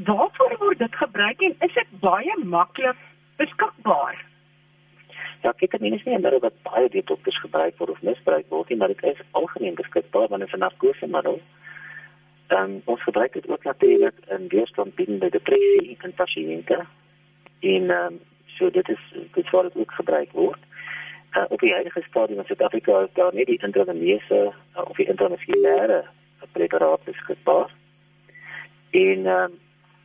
Waarvoor 0.05 0.57
word 0.59 0.79
dit 0.79 0.95
gebruik 0.95 1.41
en 1.41 1.55
is 1.59 1.73
dit 1.73 1.99
baie 1.99 2.37
maklik 2.43 2.97
beskikbaar? 3.35 4.25
Ja, 5.41 5.51
ketamien 5.51 5.93
is 5.93 6.03
nie 6.03 6.15
'n 6.15 6.21
middel 6.21 6.39
wat 6.39 6.61
baie 6.63 6.89
deur 6.89 7.05
dokters 7.05 7.39
gebruik 7.39 7.77
word 7.77 7.89
of 7.89 8.01
misbruik 8.01 8.45
word 8.49 8.69
nie, 8.69 8.77
maar 8.77 8.87
dit 8.87 9.03
is 9.03 9.21
algemeen 9.31 9.75
beskikbaar 9.75 10.27
wanneer 10.27 10.47
dit 10.47 10.55
'n 10.55 10.59
narkose 10.59 11.05
is 11.05 11.41
dan 12.49 12.81
ons 12.85 13.03
gebruik 13.03 13.33
dit 13.33 13.49
ook 13.49 13.63
natuurlik 13.63 14.13
in 14.27 14.47
weerstand 14.47 14.95
biedende 14.95 15.29
depressie 15.29 15.97
in 16.01 16.13
pasiënte. 16.13 16.85
En 17.59 17.89
ehm 17.89 18.13
um, 18.13 18.19
so 18.45 18.69
dit 18.69 18.89
is 18.89 19.03
dit 19.33 19.49
word 19.49 19.75
ook 19.75 19.91
gebruik 19.91 20.31
word. 20.31 20.59
Uh, 21.31 21.45
op 21.49 21.59
die 21.59 21.71
huidige 21.71 22.01
stadium 22.07 22.39
in 22.39 22.45
Suid-Afrika 22.45 23.01
is 23.01 23.13
daar 23.13 23.33
nie 23.33 23.45
die 23.45 23.61
intraveneuse 23.61 24.39
uh, 24.75 24.81
of 24.83 24.97
die 24.97 25.07
intramuskulêre 25.07 26.03
preparaat 26.51 27.03
beskikbaar. 27.03 27.69
En 28.89 29.25
ehm 29.25 29.43
um, 29.43 29.59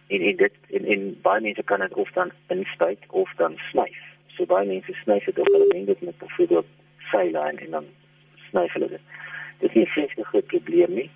en 0.06 0.20
in 0.20 0.36
dit 0.36 0.52
in 0.66 0.84
in 0.84 1.18
baie 1.22 1.40
mense 1.40 1.62
kan 1.62 1.80
dit 1.80 1.94
of 1.94 2.10
dan 2.12 2.30
inspuit 2.46 2.98
of 3.08 3.32
dan 3.36 3.58
snyf. 3.70 4.00
So 4.26 4.44
baie 4.46 4.68
mense 4.68 4.92
snyf 4.92 5.24
dit 5.24 5.38
of 5.38 5.52
hulle 5.52 5.72
meng 5.72 5.86
dit 5.86 6.00
met 6.00 6.18
byvoorbeeld 6.18 6.66
saline 7.10 7.60
en 7.60 7.70
dan 7.70 7.84
snyf 8.50 8.72
hulle 8.72 8.88
dit. 8.88 9.12
Dit 9.58 9.76
is 9.76 9.94
nie 9.96 10.24
'n 10.32 10.46
probleem 10.46 10.94
nie 10.94 11.10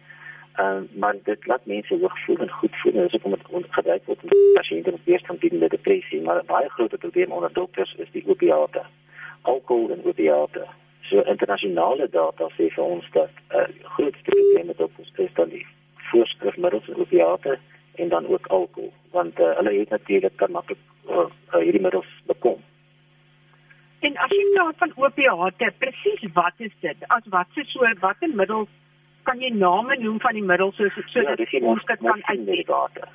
Uh, 0.58 0.80
maar 0.92 1.14
dit 1.22 1.46
laat 1.46 1.66
mense 1.66 1.98
hoog 2.00 2.24
voel 2.24 2.36
en 2.36 2.50
goed 2.50 2.76
voel. 2.76 2.92
Dis 2.92 3.14
ook 3.14 3.24
om 3.24 3.30
dit 3.30 3.66
gebruik 3.70 4.04
word 4.04 4.22
om 4.22 4.30
pasiënte 4.54 4.90
met 4.90 5.04
weerstandbiedende 5.04 5.68
depressie, 5.68 6.20
maar 6.20 6.42
'n 6.42 6.46
baie 6.46 6.68
groot 6.68 6.98
probleem 6.98 7.32
onder 7.32 7.52
dokters 7.52 7.94
is 7.94 8.10
die 8.10 8.26
opiate. 8.26 8.82
Alkohol 9.42 9.90
en 9.90 10.04
opiate. 10.04 10.66
So 11.02 11.20
internasionale 11.20 12.08
data 12.10 12.48
sê 12.56 12.68
vir 12.74 12.84
ons 12.84 13.10
dat 13.12 13.30
'n 13.30 13.56
uh, 13.56 13.84
grootste 13.94 14.22
probleem 14.22 14.66
met 14.66 14.78
dokters 14.78 15.12
is 15.14 15.34
dan 15.34 15.48
die 15.48 15.66
voorskrifmiddels 15.94 16.88
en 16.88 16.96
opiate 16.96 17.58
en 17.94 18.08
dan 18.08 18.26
ook 18.26 18.46
alkohol, 18.46 18.92
want 19.10 19.40
uh, 19.40 19.56
hulle 19.56 19.78
het 19.78 19.88
natuurlik 19.88 20.36
kan 20.36 20.50
maklik 20.50 20.78
uh, 21.08 21.16
uh, 21.18 21.60
hierdie 21.60 21.82
middels 21.82 22.10
bekom. 22.26 22.58
En 23.98 24.16
as 24.16 24.30
jy 24.30 24.44
praat 24.54 24.76
van 24.78 24.92
opiate, 24.96 25.72
presies 25.78 26.32
wat 26.32 26.54
is 26.56 26.74
dit? 26.80 26.96
As 27.06 27.22
wat 27.24 27.46
se 27.54 27.62
soort 27.64 27.98
watter 27.98 28.28
middels 28.34 28.68
kan 29.28 29.40
jy 29.44 29.50
name 29.54 29.96
noem 30.00 30.20
van 30.24 30.36
die 30.38 30.44
middels 30.50 30.76
so 30.80 30.88
so 30.88 31.20
ja, 31.20 31.36
dat 31.36 31.54
ons 31.60 31.84
dit 31.84 32.04
kan 32.04 32.22
uitdata. 32.24 33.08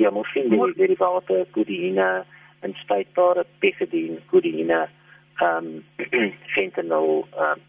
Ja, 0.00 0.10
morfine, 0.10 0.72
derivate, 0.76 1.46
codeïne, 1.56 2.10
en 2.64 2.76
spuitbare 2.82 3.44
pethidine, 3.64 4.20
codeïne, 4.32 4.86
ehm 5.40 5.66
um, 5.66 6.06
fentanyl, 6.54 7.26
ehm 7.36 7.58
um, 7.58 7.66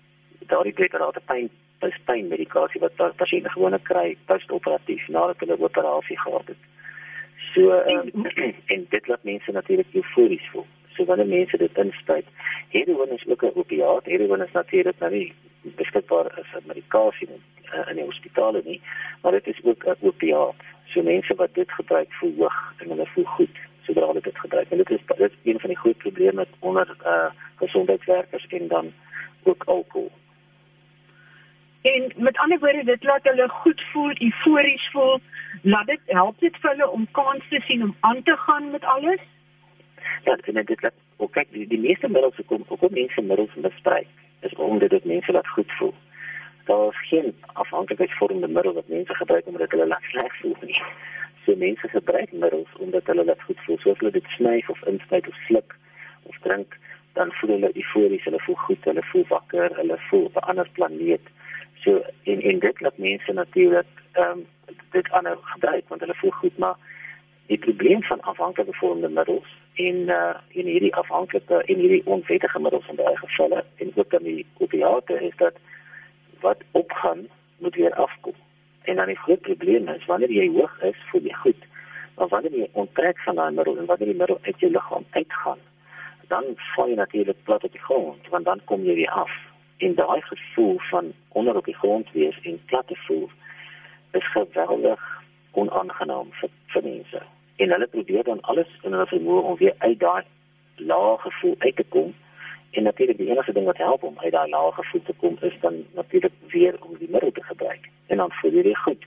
daardie 0.52 0.76
preparate 0.80 1.24
pyn 1.32 1.50
dis 1.82 1.98
pynmedikasie 2.06 2.82
wat 2.84 3.00
pasiënte 3.18 3.52
gewone 3.56 3.80
kry 3.88 4.12
postoperatief 4.30 5.08
nadat 5.16 5.40
hulle 5.44 5.58
operasie 5.68 6.18
gehad 6.24 6.52
het. 6.54 6.68
So 7.54 7.80
um, 7.94 8.28
en 8.74 8.86
dit 8.96 9.08
laat 9.08 9.24
mense 9.28 9.52
natuurlik 9.52 9.96
eufories 10.02 10.50
voel. 10.54 10.68
So 10.96 11.06
wanneer 11.10 11.28
mense 11.28 11.58
dit 11.58 11.80
inspuit, 11.84 12.28
heroïne 12.76 13.18
is 13.18 13.28
ook 13.28 13.44
'n 13.44 13.56
opiaat. 13.64 14.06
Heroïne 14.06 14.46
is 14.46 14.58
natuurlik 14.60 15.00
nou 15.00 15.12
nie 15.12 15.34
beskikbaar 15.80 16.32
as 16.40 16.54
'n 16.60 16.68
medikasie 16.68 17.28
in, 17.28 17.42
uh, 17.74 17.90
in 17.90 17.96
die 17.96 18.06
hospitale 18.06 18.62
nie, 18.66 18.82
maar 19.22 19.32
dit 19.32 19.48
is 19.48 19.60
ook 19.64 19.86
'n 19.86 19.96
opiaat. 20.00 20.56
So 20.86 21.02
mense 21.02 21.36
wat 21.36 21.54
dit 21.54 21.72
gebruik 21.72 22.14
voel 22.14 22.34
hoog 22.38 22.74
en 22.78 22.90
hulle 22.90 23.08
voel 23.14 23.26
goed 23.26 23.58
sodra 23.86 24.08
hulle 24.08 24.22
dit 24.22 24.40
gebruik. 24.40 24.70
En 24.70 24.78
dit 24.78 24.90
is 24.90 25.00
dit 25.08 25.32
is 25.32 25.38
een 25.44 25.60
van 25.60 25.70
die 25.70 25.78
groot 25.78 25.98
probleme 25.98 26.48
onder 26.60 26.96
uh 27.06 27.30
gesondheidswerkers 27.56 28.48
en 28.48 28.68
dan 28.68 28.94
ook 29.44 29.64
alkohol. 29.64 30.12
En 31.82 32.12
met 32.16 32.38
ander 32.38 32.60
woorde, 32.60 32.84
dit 32.84 33.04
laat 33.04 33.24
hulle 33.24 33.50
goed 33.50 33.82
voel, 33.92 34.14
eufories 34.18 34.90
voel. 34.92 35.20
Laat 35.62 35.88
dit 35.88 36.00
help 36.06 36.40
dit 36.40 36.58
vir 36.62 36.70
hulle 36.70 36.90
om 36.90 37.08
kans 37.12 37.48
te 37.50 37.60
sien 37.60 37.84
om 37.84 37.96
aan 38.00 38.24
te 38.24 38.36
gaan 38.38 38.72
met 38.72 38.84
alles? 38.84 39.22
Ja, 40.24 40.36
dit 40.36 40.68
dit 40.68 40.82
laat 40.82 40.94
ook 41.18 41.32
kyk 41.32 41.48
die, 41.52 41.68
die 41.68 41.80
meeste 41.80 42.10
middels 42.10 42.36
kom 42.46 42.66
ook 42.68 42.82
op 42.82 42.92
mense 42.92 43.22
middels 43.22 43.56
misbruik 43.56 44.08
is 44.40 44.54
omdat 44.56 44.90
dit 44.90 45.06
mense 45.06 45.32
laat 45.32 45.48
goed 45.48 45.72
voel. 45.72 45.94
Daar 46.66 46.88
is 46.88 47.08
geen 47.08 47.36
afhanklikheidsvormende 47.54 48.48
middel 48.48 48.74
wat 48.74 48.88
mense 48.88 49.16
gebruik 49.16 49.46
omdat 49.46 49.72
hulle 49.72 49.88
laat 49.88 50.04
sleg 50.12 50.40
voel 50.40 50.56
nie. 50.62 50.82
So 51.46 51.56
mense 51.56 51.88
gebruik 51.88 52.32
middels 52.32 52.70
omdat 52.80 53.06
hulle 53.06 53.26
laat 53.26 53.42
goed 53.42 53.60
voel. 53.66 53.78
So 53.78 53.92
as 53.92 53.98
hulle 53.98 54.12
dit 54.12 54.28
snyf 54.38 54.70
of 54.70 54.86
inspuit 54.86 55.28
of 55.28 55.36
sluk 55.48 55.76
of 56.24 56.38
drink, 56.42 56.78
dan 57.14 57.32
voel 57.32 57.50
hulle 57.50 57.72
eufories, 57.74 58.24
hulle 58.24 58.40
voel 58.40 58.56
goed, 58.56 58.84
hulle 58.84 59.04
voel 59.04 59.26
wakker, 59.28 59.76
hulle 59.76 59.98
voel 60.10 60.26
op 60.26 60.36
'n 60.36 60.48
ander 60.54 60.70
planeet. 60.72 61.26
So 61.84 62.04
en 62.24 62.42
en 62.42 62.60
dit 62.60 62.82
laat 62.82 62.98
mense 62.98 63.34
natuurlik 63.34 63.92
ehm 64.12 64.30
um, 64.32 64.48
dit 64.92 65.12
aanhou 65.12 65.38
gebruik 65.42 65.84
want 65.88 66.02
hulle 66.02 66.22
voel 66.22 66.32
goed, 66.32 66.58
maar 66.58 66.76
die 67.52 67.58
probleem 67.58 68.04
van 68.04 68.22
afhanklike 68.22 68.74
vormende 68.74 69.10
middels 69.10 69.50
en 69.74 69.96
uh 69.96 70.36
in 70.48 70.66
hierdie 70.66 70.96
afhanklike 70.96 71.64
en 71.64 71.76
hierdie 71.84 72.06
onwettige 72.06 72.60
middels 72.60 72.88
in 72.88 72.96
baie 72.96 73.18
gevalle 73.18 73.64
en 73.76 73.92
ook 73.96 74.10
dan 74.10 74.24
die 74.24 74.46
opiate 74.58 75.20
is 75.28 75.36
dat 75.36 75.54
wat 76.42 76.64
opgaan 76.72 77.28
moet 77.58 77.76
weer 77.76 77.94
afkom. 77.94 78.34
En 78.82 78.96
dan 78.96 79.06
die 79.06 79.18
groot 79.24 79.42
probleem 79.42 79.88
is 79.88 80.06
wanneer 80.06 80.32
jy 80.32 80.48
hoog 80.50 80.82
is, 80.82 80.98
voel 81.12 81.22
jy 81.22 81.34
goed. 81.34 81.66
Maar 82.16 82.28
wanneer 82.28 82.56
jy 82.58 82.70
onttrek 82.72 83.20
van 83.26 83.36
daai 83.36 83.52
middel 83.52 83.78
en 83.78 83.86
wanneer 83.86 84.12
die 84.14 84.18
middel 84.18 84.40
uit 84.42 84.60
jou 84.60 84.72
liggaam 84.72 85.06
uitgaan, 85.10 85.60
dan 86.28 86.44
val 86.76 86.88
jy 86.88 86.96
natuurlik 86.96 87.44
plat 87.44 87.64
op 87.64 87.72
die 87.72 87.86
grond, 87.88 88.28
want 88.30 88.46
dan 88.46 88.62
kom 88.66 88.86
jy 88.86 88.96
weer 88.96 89.10
af. 89.10 89.32
En 89.78 89.96
daai 89.96 90.22
gevoel 90.22 90.80
van 90.90 91.14
onder 91.30 91.56
op 91.56 91.66
die 91.66 91.78
grond 91.78 92.12
wees 92.12 92.40
en 92.42 92.62
plat 92.66 92.88
te 92.88 92.96
voel 93.08 93.30
is 94.12 94.32
geweldig 94.32 95.06
onaangenaam 95.52 96.28
vir, 96.40 96.50
vir 96.68 96.84
mense 96.84 97.22
en 97.62 97.70
hulle 97.70 97.88
probeer 97.88 98.24
dan 98.24 98.42
alles 98.42 98.70
in 98.82 98.94
hulle 98.96 99.08
vermoë 99.12 99.42
om 99.50 99.58
weer 99.60 99.76
uit 99.78 100.00
daai 100.00 100.24
lae 100.92 101.18
gevoel 101.22 101.56
uit 101.60 101.76
te 101.76 101.86
kom. 101.94 102.14
En 102.72 102.84
natuurlik 102.84 103.18
die 103.18 103.30
enigste 103.30 103.54
ding 103.54 103.66
wat 103.66 103.78
help 103.78 104.04
om 104.04 104.20
uit 104.20 104.32
daai 104.32 104.50
lae 104.50 104.72
gevoel 104.72 105.02
te 105.04 105.14
kom 105.18 105.38
is 105.42 105.58
dan 105.60 105.86
natuurlik 105.94 106.34
weer 106.48 106.76
om 106.80 106.96
die 106.98 107.10
middel 107.10 107.32
te 107.32 107.44
gebruik. 107.44 107.90
En 108.08 108.18
dan 108.18 108.32
voel 108.32 108.52
jy 108.52 108.74
goed. 108.74 109.06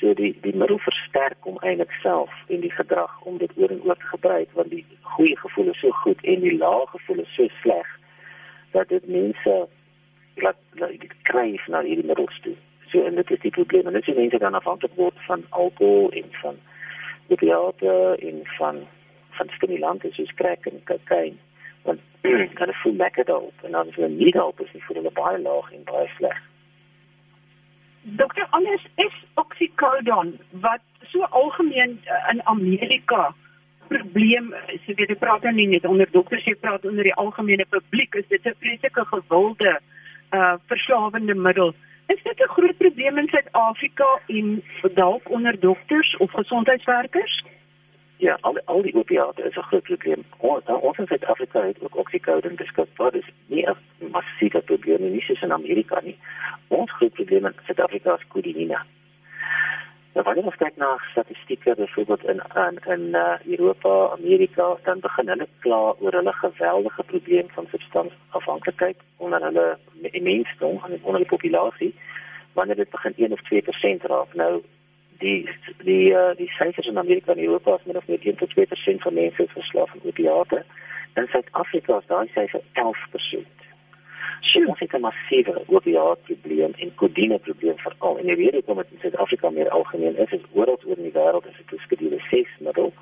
So 0.00 0.14
die 0.14 0.38
die 0.40 0.56
middel 0.56 0.78
versterk 0.78 1.46
om 1.46 1.58
eintlik 1.58 1.90
self 2.02 2.32
in 2.46 2.60
die 2.60 2.70
gedrag 2.70 3.20
om 3.20 3.38
dit 3.38 3.50
oor 3.56 3.70
en 3.70 3.82
oor 3.82 3.96
te 3.96 4.10
gebruik 4.10 4.48
want 4.52 4.70
die 4.70 4.84
goeie 5.00 5.38
gevoel 5.38 5.70
is 5.70 5.80
so 5.80 5.90
goed 5.90 6.24
en 6.24 6.40
die 6.40 6.56
lae 6.58 6.86
gevoel 6.86 7.22
is 7.22 7.34
so 7.34 7.46
sleg 7.62 7.86
dat 8.70 8.88
dit 8.88 9.08
mense 9.08 9.68
laat 10.34 10.58
laat 10.72 11.06
kry 11.22 11.60
na 11.66 11.80
hierdie 11.82 12.06
middels 12.06 12.40
toe. 12.42 12.56
So 12.90 13.04
en 13.04 13.14
dit 13.14 13.30
is 13.30 13.40
die 13.40 13.50
probleem 13.50 13.86
en 13.86 13.92
dit 13.92 14.08
is 14.08 14.14
mense 14.14 14.38
dan 14.38 14.54
afhanklik 14.54 14.94
word 14.94 15.24
van 15.30 15.46
alkohol 15.48 16.10
en 16.10 16.28
van 16.42 16.58
opiate 17.28 17.96
en 18.18 18.42
van 18.58 18.86
van 19.38 19.48
stimulante 19.56 20.12
soos 20.12 20.34
crack 20.34 20.66
en 20.66 20.82
kokain 20.84 21.38
want 21.86 22.00
kan 22.58 22.66
dit 22.66 22.82
voel 22.82 22.96
lekker 23.04 23.24
daarop 23.24 23.64
en 23.64 23.78
dan 23.78 23.88
is 23.88 23.96
hulle 23.98 24.12
nie 24.12 24.32
daarop 24.32 24.60
is 24.60 24.74
voel 24.86 25.00
hulle 25.00 25.14
baie 25.14 25.40
laag 25.42 25.72
en 25.72 25.88
baie 25.88 26.10
sleg. 26.16 26.38
Dokter 28.02 28.46
Anders 28.50 28.84
is 29.02 29.16
oxycodone 29.34 30.36
wat 30.66 30.84
so 31.10 31.26
algemeen 31.40 31.98
uh, 32.04 32.20
in 32.32 32.42
Amerika 32.46 33.34
probleem 33.88 34.54
is. 34.66 34.82
Jy 34.86 34.94
weet, 35.00 35.14
ek 35.14 35.22
praat 35.22 35.46
nou 35.46 35.54
nie 35.56 35.66
net 35.70 35.86
onder 35.88 36.10
dokters, 36.14 36.44
jy 36.46 36.54
praat 36.60 36.86
onder 36.86 37.06
die 37.06 37.16
algemene 37.22 37.66
publiek. 37.70 38.14
Is 38.14 38.28
dit 38.28 38.46
'n 38.46 38.54
vreeslike 38.62 39.04
gewilde 39.10 39.78
uh 40.34 40.54
verslawende 40.66 41.34
middel? 41.34 41.74
Is 42.06 42.22
dit 42.22 42.38
'n 42.38 42.54
groot 42.56 42.76
probleem 42.78 43.18
in 43.18 43.28
Suid-Afrika 43.28 44.08
en 44.26 44.62
dalk 44.94 45.30
onder 45.30 45.60
dokters 45.60 46.16
of 46.16 46.30
gesondheidswerkers? 46.30 47.44
Ja, 48.18 48.38
al 48.40 48.60
al 48.64 48.82
die 48.82 48.94
opiate 48.94 49.42
is 49.42 49.56
'n 49.56 49.68
groot 49.68 49.82
probleem. 49.82 50.24
Ons 50.38 50.64
ons 50.66 50.98
in 50.98 51.06
Suid-Afrika 51.06 51.62
het 51.62 51.76
ook 51.80 51.96
oxycodone 51.96 52.54
beskikbaar. 52.54 53.10
Dit 53.10 53.22
is 53.22 53.32
nie 53.46 53.66
'n 53.68 53.76
massiewe 54.10 54.60
probleem 54.60 55.10
nie, 55.10 55.20
soos 55.20 55.42
in 55.42 55.52
Amerika 55.52 56.00
nie. 56.00 56.18
Ons 56.68 56.92
groot 56.92 57.12
probleem 57.12 57.46
in 57.46 57.54
Suid-Afrika 57.66 58.14
is 58.14 58.28
codeïne. 58.28 58.78
Nou, 60.16 60.24
wanneer 60.24 60.44
ons 60.44 60.56
kyk 60.56 60.76
na 60.76 60.98
statistieke 61.10 61.74
byvoorbeeld 61.74 62.24
in 62.24 62.40
in 62.66 62.78
in 62.94 63.02
uh, 63.14 63.36
Europa, 63.44 64.08
Amerika, 64.18 64.76
dan 64.84 65.00
begin 65.00 65.28
hulle 65.28 65.48
kla 65.60 65.94
oor 65.98 66.12
hulle 66.12 66.32
geweldige 66.32 67.02
probleem 67.02 67.48
van 67.48 67.66
substansafhanklikheid 67.70 68.96
onder 69.16 69.42
hulle 69.42 69.78
mensdom 70.22 70.80
en 70.84 70.98
onder 71.02 71.20
die 71.20 71.28
populasie 71.34 71.94
wanneer 72.52 72.76
dit 72.76 72.90
begin 72.90 73.12
1 73.16 73.32
of 73.32 73.40
2% 73.40 74.02
raak. 74.02 74.34
Nou 74.34 74.62
die 75.18 75.48
die 75.84 76.12
uh, 76.12 76.34
die 76.36 76.50
syfers 76.58 76.86
in 76.86 76.98
Amerika 76.98 77.32
en 77.32 77.44
Europa 77.44 77.74
is 77.74 77.84
min 77.84 77.96
of 77.96 78.06
meer 78.06 78.22
1 78.22 78.36
tot 78.36 78.50
2% 78.56 79.04
van 79.04 79.14
mense 79.14 79.46
verslaaf 79.48 79.92
aan 79.92 80.08
opiate. 80.10 80.64
In 81.14 81.26
Suid-Afrika 81.32 81.98
is 81.98 82.06
daai 82.06 82.28
syfer 82.34 82.62
11%. 82.72 83.66
So 84.40 84.60
ons 84.72 84.78
het 84.78 84.92
'n 84.92 85.00
massiewe 85.00 85.62
opiaatprobleem 85.66 86.72
en 86.78 86.94
kodine 86.94 87.38
probleem 87.38 87.78
veral. 87.78 88.18
En 88.18 88.26
jy 88.26 88.36
weet 88.36 88.54
hoekom 88.54 88.76
dit 88.76 88.90
in 88.90 88.98
Suid-Afrika 89.00 89.50
meer 89.50 89.68
algemeen 89.68 90.16
is, 90.16 90.30
is 90.30 90.50
oral 90.52 90.80
oor 90.86 90.96
in 90.96 91.08
die 91.08 91.18
wêreld 91.20 91.46
is 91.46 91.60
dit 91.66 91.80
skedule 91.80 92.18
6 92.30 92.48
middel. 92.58 92.92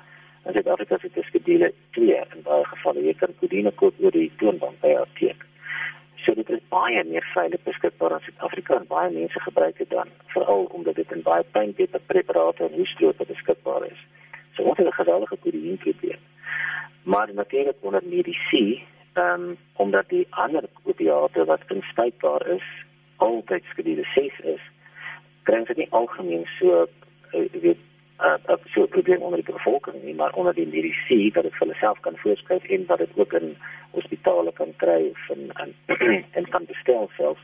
En 0.43 0.53
Suid-Afrika 0.53 0.95
is 0.95 1.11
dit 1.13 1.23
skedule 1.23 1.73
2 1.91 2.21
in 2.35 2.41
baie 2.43 2.65
gevalle. 2.65 3.05
Jy 3.05 3.13
kan 3.13 3.35
kodine 3.39 3.71
koop 3.71 3.93
oor 3.99 4.11
die 4.11 4.31
toonbank 4.37 4.79
by 4.79 4.87
'n 4.87 5.03
apteek. 5.07 5.45
So 6.25 6.33
dit 6.33 6.49
is 6.49 6.61
baie 6.69 7.03
meer 7.05 7.25
veilig 7.33 7.61
beskikbaar 7.63 8.11
in 8.17 8.23
Suid-Afrika 8.25 8.75
en 8.75 8.87
baie 8.87 9.11
mense 9.13 9.39
gebruik 9.39 9.77
dit 9.77 9.89
dan, 9.89 10.09
veral 10.33 10.65
omdat 10.73 10.95
dit 10.95 11.11
in 11.11 11.21
baie 11.21 11.43
pynpilpreparate 11.51 12.63
en 12.65 12.77
hoesdrope 12.79 13.25
beskikbaar 13.29 13.85
is. 13.85 14.01
So 14.55 14.63
ons 14.63 14.77
het 14.77 14.87
'n 14.87 15.01
geweldige 15.01 15.37
kodine 15.37 15.77
probleem. 15.77 16.19
Maar 17.03 17.33
natuurlik 17.33 17.77
onder 17.79 18.01
medisy 18.03 18.81
ehm 19.13 19.41
um, 19.41 19.57
omdat 19.73 20.09
die 20.09 20.27
ander 20.29 20.63
opiate 20.83 21.45
wat 21.45 21.61
inspuitbaar 21.67 22.47
is 22.47 22.65
altyd 23.15 23.63
skedule 23.63 24.03
6 24.15 24.39
is 24.39 24.61
kry 25.43 25.63
dit 25.63 25.77
nie 25.77 25.91
algemeen 25.91 26.45
so 26.59 26.87
uh, 27.33 27.45
weet 27.61 27.77
uh, 28.19 28.37
uh, 28.49 28.57
so 28.73 28.81
'n 28.81 28.87
probleem 28.87 29.21
onder 29.21 29.43
die 29.43 29.53
bevolking 29.53 30.03
nie 30.03 30.15
maar 30.15 30.33
onder 30.33 30.53
die 30.53 30.67
medisy 30.67 31.31
wat 31.33 31.43
dit 31.43 31.53
vir 31.53 31.67
hulle 31.67 31.79
self 31.79 31.99
kan 31.99 32.17
voorskryf 32.17 32.63
en 32.63 32.85
wat 32.85 32.97
dit 32.97 33.09
ook 33.15 33.33
in 33.33 33.57
hospitale 33.91 34.51
kan 34.51 34.73
kry 34.75 35.01
of 35.11 35.29
in 35.37 35.51
en, 35.53 35.75
en 36.31 36.49
kan 36.55 36.65
bestel 36.65 37.09
self 37.17 37.39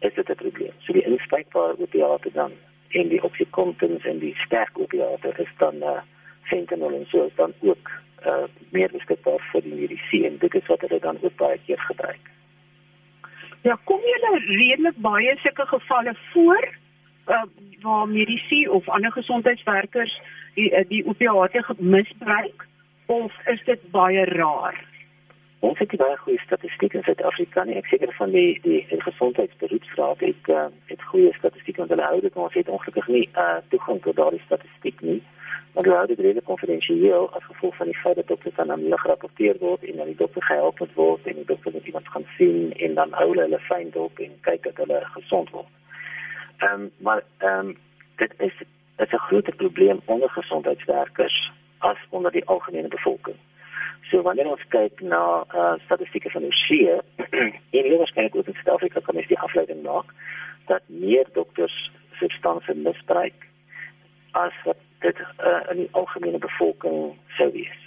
is 0.00 0.14
dit 0.14 0.28
'n 0.28 0.34
probleem 0.34 0.74
so 0.78 0.92
die 0.92 1.06
inspuitbare 1.06 1.78
opiate 1.78 2.30
dan 2.32 2.52
en 2.88 3.08
die 3.08 3.22
oxycontins 3.22 4.04
en 4.04 4.18
die 4.18 4.34
sterk 4.34 4.78
opiate 4.78 5.32
is 5.36 5.52
dan 5.58 5.74
uh, 5.74 6.00
fentanyl 6.42 6.94
en 6.94 7.06
so 7.06 7.24
is 7.24 7.34
dan 7.34 7.52
ook 7.60 7.90
uh, 8.26 8.44
meer 8.70 8.90
beskikbaar 8.92 9.42
vir 9.52 9.62
die 9.62 9.74
mediese 9.74 10.26
en 10.26 10.38
dit 10.38 10.54
is 10.54 10.66
wat 10.66 10.80
hulle 10.80 11.00
dan 11.00 11.18
ook 11.22 11.36
baie 11.36 11.58
keer 11.66 11.80
gebruik. 11.88 12.30
Ja, 13.62 13.76
kom 13.84 14.00
julle 14.00 14.32
redelik 14.46 14.96
baie 14.96 15.36
sulke 15.42 15.66
gevalle 15.66 16.14
voor 16.32 16.68
uh, 17.30 17.42
waar 17.82 18.08
medisy 18.08 18.66
of 18.66 18.88
ander 18.88 19.12
gesondheidswerkers 19.12 20.20
die 20.54 20.70
uh, 20.72 20.84
die 20.88 21.04
opiate 21.06 21.64
misbruik 21.78 22.66
of 23.06 23.32
is 23.46 23.62
dit 23.64 23.90
baie 23.90 24.24
rar? 24.24 24.76
Ons 25.60 25.78
het 25.78 25.96
baie 26.00 26.16
goeie 26.16 26.40
statistieke 26.40 26.96
in 26.96 27.02
Suid-Afrika. 27.04 27.66
Ek 27.76 27.88
seker 27.92 28.12
van 28.16 28.30
die 28.32 28.60
die, 28.64 28.78
die 28.88 29.02
gesondheidsberoepsraad 29.02 30.22
het 30.24 30.54
uh, 30.54 30.68
het 30.92 31.02
goeie 31.12 31.32
statistieke 31.38 31.82
want 31.82 31.92
hulle 31.94 32.06
hou 32.12 32.20
dit 32.24 32.38
ons 32.44 32.56
het 32.56 32.68
ongelukkig 32.68 33.10
nie 33.16 33.26
uh, 33.34 33.58
toegang 33.74 34.00
tot 34.06 34.16
daardie 34.16 34.42
statistiek 34.46 35.02
nie. 35.04 35.20
Maar 35.74 35.84
hulle 35.86 35.98
hou 35.98 36.06
dit 36.10 36.22
redelik 36.24 36.48
konfidensieel 36.48 37.28
as 37.36 37.44
gevolg 37.50 37.76
van 37.76 37.90
die 37.92 37.98
feit 38.02 38.16
dat 38.16 38.30
dokters 38.32 38.56
dan 38.56 38.72
aan 38.72 38.86
hulle 38.86 38.98
gerapporteer 38.98 39.60
word 39.60 39.84
en 39.84 40.00
dan 40.00 40.08
die 40.10 40.16
dokter 40.22 40.42
gehelp 40.42 40.80
word 40.94 41.28
en 41.30 41.36
die 41.42 41.50
dokter 41.52 41.76
moet 41.76 41.86
iemand 41.92 42.08
gaan 42.08 42.26
sien 42.38 42.72
en 42.86 42.94
dan 42.94 43.12
hou 43.18 43.28
hulle 43.28 43.46
hulle 43.46 43.60
fyn 43.68 43.92
dop 43.94 44.18
en 44.18 44.32
kyk 44.48 44.64
dat 44.66 44.82
hulle 44.82 45.04
gesond 45.18 45.52
word. 45.54 45.70
Ehm 46.60 46.72
um, 46.72 46.90
maar 46.96 47.22
ehm 47.38 47.68
um, 47.68 47.78
dit 48.16 48.32
is 48.38 48.56
dit 48.96 49.06
is 49.06 49.12
'n 49.12 49.26
groot 49.28 49.56
probleem 49.56 50.00
onder 50.04 50.30
gesondheidswerkers 50.30 51.52
as 51.78 51.96
onder 52.08 52.32
die 52.32 52.44
algemene 52.44 52.88
bevolking. 52.88 53.36
So 54.10 54.22
wanneer 54.22 54.50
ons 54.50 54.64
kyk 54.68 55.00
na 55.00 55.44
uh, 55.54 55.72
statistieke 55.84 56.30
van 56.30 56.42
Oseë 56.42 56.98
en 57.76 57.84
hier 57.86 57.96
waarskynlik 57.96 58.36
ook 58.36 58.46
in 58.46 58.54
Suid-Afrika 58.54 59.00
kan 59.00 59.16
ons 59.16 59.26
die 59.26 59.38
afleiding 59.38 59.82
maak 59.82 60.14
dat 60.66 60.82
meer 60.86 61.26
dokters 61.32 61.90
substansie 62.18 62.74
misbruik 62.74 63.46
as 64.30 64.56
wat 64.64 64.76
dit 65.04 65.18
uh, 65.20 65.60
in 65.70 65.84
die 65.84 65.88
algemene 65.90 66.38
bevolking 66.38 67.14
sou 67.36 67.48
wees. 67.52 67.79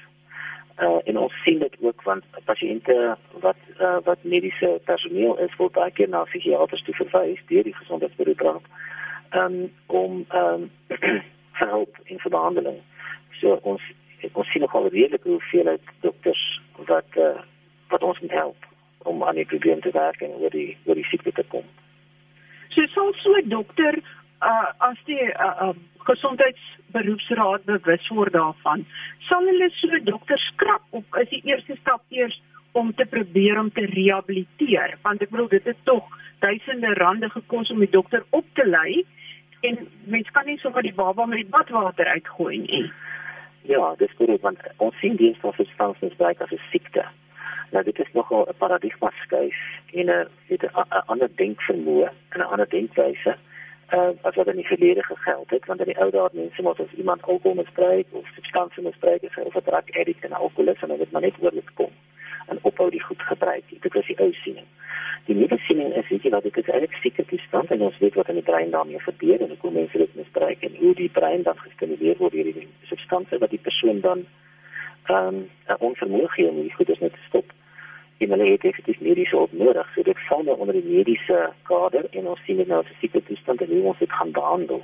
Uh, 0.82 1.00
en 1.06 1.18
ons 1.18 1.34
sien 1.44 1.60
dit 1.60 1.76
ook 1.80 2.02
want 2.02 2.24
pasiënte 2.46 2.94
wat 3.46 3.60
uh, 3.80 3.98
wat 4.04 4.24
mediese 4.26 4.80
personeel 4.86 5.38
is 5.38 5.54
word 5.60 5.76
baie 5.76 5.92
keer 5.94 6.10
na 6.10 6.24
psigiaters 6.26 6.82
toe 6.88 6.96
verwys 6.98 7.44
deur 7.52 7.68
die 7.68 7.76
gesondheidsberoepsraad 7.78 8.66
um, 9.38 9.60
om 9.86 10.26
um, 10.34 10.72
help 11.66 12.00
in 12.06 12.20
behandeling. 12.24 12.82
So 13.42 13.60
ons 13.62 13.86
ons 14.32 14.50
sien 14.50 14.66
nogal 14.66 14.90
redelike 14.90 15.30
hoeveelheid 15.30 15.94
dokters 16.02 16.42
wat 16.90 17.22
uh, 17.22 17.38
wat 17.94 18.04
ons 18.04 18.20
moet 18.26 18.34
help 18.34 18.66
om 19.04 19.24
aan 19.24 19.36
die 19.36 19.46
probleem 19.46 19.82
te 19.82 19.92
werk 19.94 20.22
en 20.26 20.34
oor 20.42 20.58
die 20.58 20.78
oor 20.86 20.98
die 20.98 21.10
siekte 21.12 21.32
te 21.38 21.46
kom. 21.54 21.70
So 22.74 22.86
sal 22.96 23.14
so 23.22 23.38
'n 23.38 23.50
dokter 23.50 24.02
uh, 24.52 24.70
as 24.90 25.00
die 25.06 25.22
uh, 25.32 25.70
uh, 25.70 25.74
gesondheidsberoepsraad 26.08 27.66
bewus 27.66 28.10
word 28.16 28.34
daarvan, 28.34 28.86
sal 29.30 29.46
hulle 29.52 29.70
so 29.80 30.00
dokter 30.10 30.42
skrap 30.50 30.84
op 31.00 31.22
is 31.22 31.30
die 31.30 31.44
eerste 31.52 31.78
stap 31.80 32.04
eers 32.10 32.40
om 32.74 32.94
te 32.94 33.06
probeer 33.06 33.60
om 33.60 33.72
te 33.72 33.86
rehabiliteer 33.86 34.98
want 35.06 35.22
ek 35.22 35.32
bedoel 35.34 35.52
dit 35.54 35.68
het 35.70 35.82
tog 35.90 36.08
duisende 36.44 36.94
rande 37.00 37.30
gekos 37.30 37.72
om 37.72 37.84
die 37.84 37.92
dokter 37.94 38.26
op 38.30 38.48
te 38.60 38.66
lei 38.68 39.04
en 39.70 39.78
mens 40.12 40.32
kan 40.36 40.46
nie 40.50 40.58
sommer 40.60 40.84
die 40.84 40.96
baba 40.96 41.26
met 41.26 41.44
die 41.44 41.52
badwater 41.52 42.10
uitgooi 42.18 42.58
nie. 42.66 42.86
Ja, 43.70 43.94
dis 44.00 44.12
goed 44.18 44.42
want 44.44 44.66
ons 44.84 44.98
sien 45.00 45.16
die 45.22 45.32
substansies 45.40 46.18
baie 46.20 46.36
as 46.40 46.52
'n 46.52 46.60
siekte. 46.72 47.06
Nou 47.72 47.84
dit 47.84 48.00
is 48.00 48.12
nogal 48.14 48.46
'n 48.50 48.58
paradigma 48.58 49.12
skuif 49.24 49.60
en 49.94 50.10
'n 50.10 50.28
'n 50.50 51.04
ander 51.06 51.30
denkvermoë 51.36 52.10
en 52.30 52.40
'n 52.40 52.52
ander 52.52 52.70
denkwyse 52.70 53.38
uh, 53.94 54.14
as 54.22 54.36
wat 54.36 54.48
in 54.48 54.56
die 54.56 54.68
verlede 54.68 55.04
gegeld 55.04 55.50
het 55.50 55.66
want 55.66 55.80
in 55.80 55.92
die 55.92 56.00
ou 56.02 56.10
dae 56.12 56.30
mense 56.32 56.62
mos 56.62 56.80
as 56.80 56.98
iemand 56.98 57.24
alkohol 57.24 57.60
misbruik 57.62 58.08
of 58.12 58.28
substansie 58.36 58.84
misbruik 58.84 59.22
is 59.22 59.38
of 59.44 59.56
'n 59.56 59.66
drug 59.70 59.88
addict 60.02 60.26
en 60.26 60.32
alkoholist 60.32 60.84
en 60.84 60.98
dit 60.98 61.12
maar 61.12 61.22
net 61.22 61.38
oor 61.40 61.52
dit 61.52 61.74
kom 61.74 61.92
en 62.48 62.60
ophou 62.62 62.90
die 62.90 63.04
goed 63.04 63.22
gebruik 63.22 63.64
dit 63.70 63.96
is 63.96 64.06
die 64.06 64.20
ou 64.20 64.32
siening. 64.34 64.66
Die 65.26 65.36
nuwe 65.36 65.58
siening 65.58 65.94
is 65.96 66.10
weet 66.10 66.24
jy 66.24 66.30
wat 66.30 66.44
dit 66.44 66.58
is 66.58 66.68
eintlik 66.68 66.96
siekte 67.02 67.26
toestand 67.26 67.72
en 67.72 67.82
ons 67.82 67.98
weet 67.98 68.14
wat 68.14 68.28
in 68.28 68.40
die 68.42 68.50
brein 68.52 68.72
daarmee 68.72 69.00
gebeur 69.00 69.42
en 69.42 69.56
hoe 69.60 69.72
mense 69.72 69.98
dit 69.98 70.16
misbruik 70.16 70.62
en 70.62 70.76
hoe 70.76 70.94
die 70.96 71.10
brein 71.10 71.44
dan 71.44 71.58
gestimuleer 71.58 72.18
word 72.18 72.34
deur 72.34 72.44
die 72.44 72.68
substansie 72.84 73.38
wat 73.38 73.50
die 73.50 73.66
persoon 73.68 74.00
dan 74.00 74.26
ehm 75.08 75.28
um, 75.36 75.50
onvermoë 75.80 76.50
om 76.50 76.62
die 76.62 76.74
goedes 76.74 77.00
net 77.00 77.12
te 77.12 77.24
stop 77.28 77.46
en 78.24 78.30
hulle 78.36 78.52
het 78.52 78.66
effektief 78.66 79.00
mediese 79.00 79.36
hulp 79.36 79.52
nodig. 79.52 79.88
So 79.94 80.04
dit 80.04 80.20
val 80.28 80.44
nou 80.44 80.58
onder 80.58 80.76
die 80.76 80.90
mediese 80.90 81.40
kader 81.70 82.08
en 82.12 82.28
ons 82.28 82.44
sien 82.46 82.58
dit 82.58 82.68
nou 82.68 82.80
as 82.80 82.92
'n 82.92 83.00
siekte 83.00 83.24
toestand 83.24 83.62
en 83.62 83.70
hoe 83.70 83.84
ons 83.92 84.00
dit 84.00 84.12
gaan 84.12 84.32
behandel. 84.32 84.82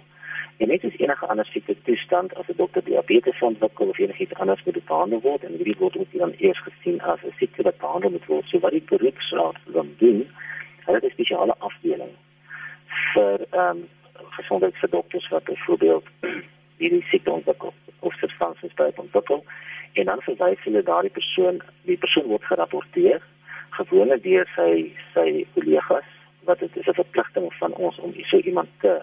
En 0.58 0.68
net 0.68 0.82
soos 0.82 0.98
enige 0.98 1.26
ander 1.26 1.46
siekte 1.46 1.76
toestand 1.84 2.36
as 2.36 2.48
'n 2.48 2.58
dokter 2.58 2.84
diabetes 2.84 3.42
ontwikkel 3.42 3.88
of 3.88 3.98
enigiets 3.98 4.34
anders 4.34 4.64
moet 4.64 4.86
behandel 4.86 5.22
word 5.22 5.44
en 5.44 5.54
hierdie 5.54 5.80
word 5.80 5.98
ook 5.98 6.12
dan 6.12 6.34
eers 6.38 6.62
gesien 6.68 7.02
as 7.02 7.24
'n 7.24 7.34
siekte 7.38 7.62
wat 7.62 7.78
behandel 7.78 8.10
moet 8.10 8.26
word. 8.26 8.46
So 8.46 8.60
wat 8.60 8.72
die 8.72 8.90
beroepsraad 8.92 9.58
dan 9.66 9.88
doen, 9.98 10.28
hulle 10.86 10.98
het 10.98 11.06
'n 11.06 11.18
spesiale 11.18 11.56
afdeling 11.58 12.14
vir 13.14 13.46
ehm 13.50 13.78
um, 13.78 13.88
gesondheid 14.30 14.76
vir 14.76 14.90
dokters 14.90 15.30
wat 15.30 15.44
byvoorbeeld 15.44 16.06
hierdie 16.80 17.04
siekte 17.12 17.32
ontwikkel 17.32 17.74
of 18.00 18.14
substansies 18.22 18.76
by 18.80 18.90
ontwikkel 18.96 19.44
en 19.94 20.06
dan 20.06 20.22
verwys 20.28 20.64
hulle 20.64 20.84
daardie 20.84 21.18
persoon 21.20 21.62
die 21.90 21.98
persoon 21.98 22.28
word 22.32 22.48
gerapporteer 22.52 23.22
gewoonlik 23.78 24.24
deur 24.24 24.50
sy 24.56 24.72
sy 25.14 25.28
kollegas 25.56 26.10
wat 26.50 26.60
dit 26.60 26.78
is 26.82 26.88
'n 26.88 27.02
verpligting 27.04 27.48
van 27.62 27.74
ons 27.74 27.98
om 28.00 28.14
so 28.32 28.38
iemand 28.38 28.70
te 28.80 29.02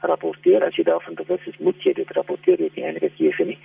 rapporteer. 0.00 0.64
As 0.64 0.76
jy 0.76 0.84
daarvan 0.84 1.14
bewus 1.14 1.46
is 1.46 1.58
moet 1.58 1.82
jy 1.82 1.92
dit 1.92 2.10
rapporteer 2.16 2.60
jy 2.60 2.70
enige 2.74 3.10
keuse 3.18 3.44
nie. 3.44 3.58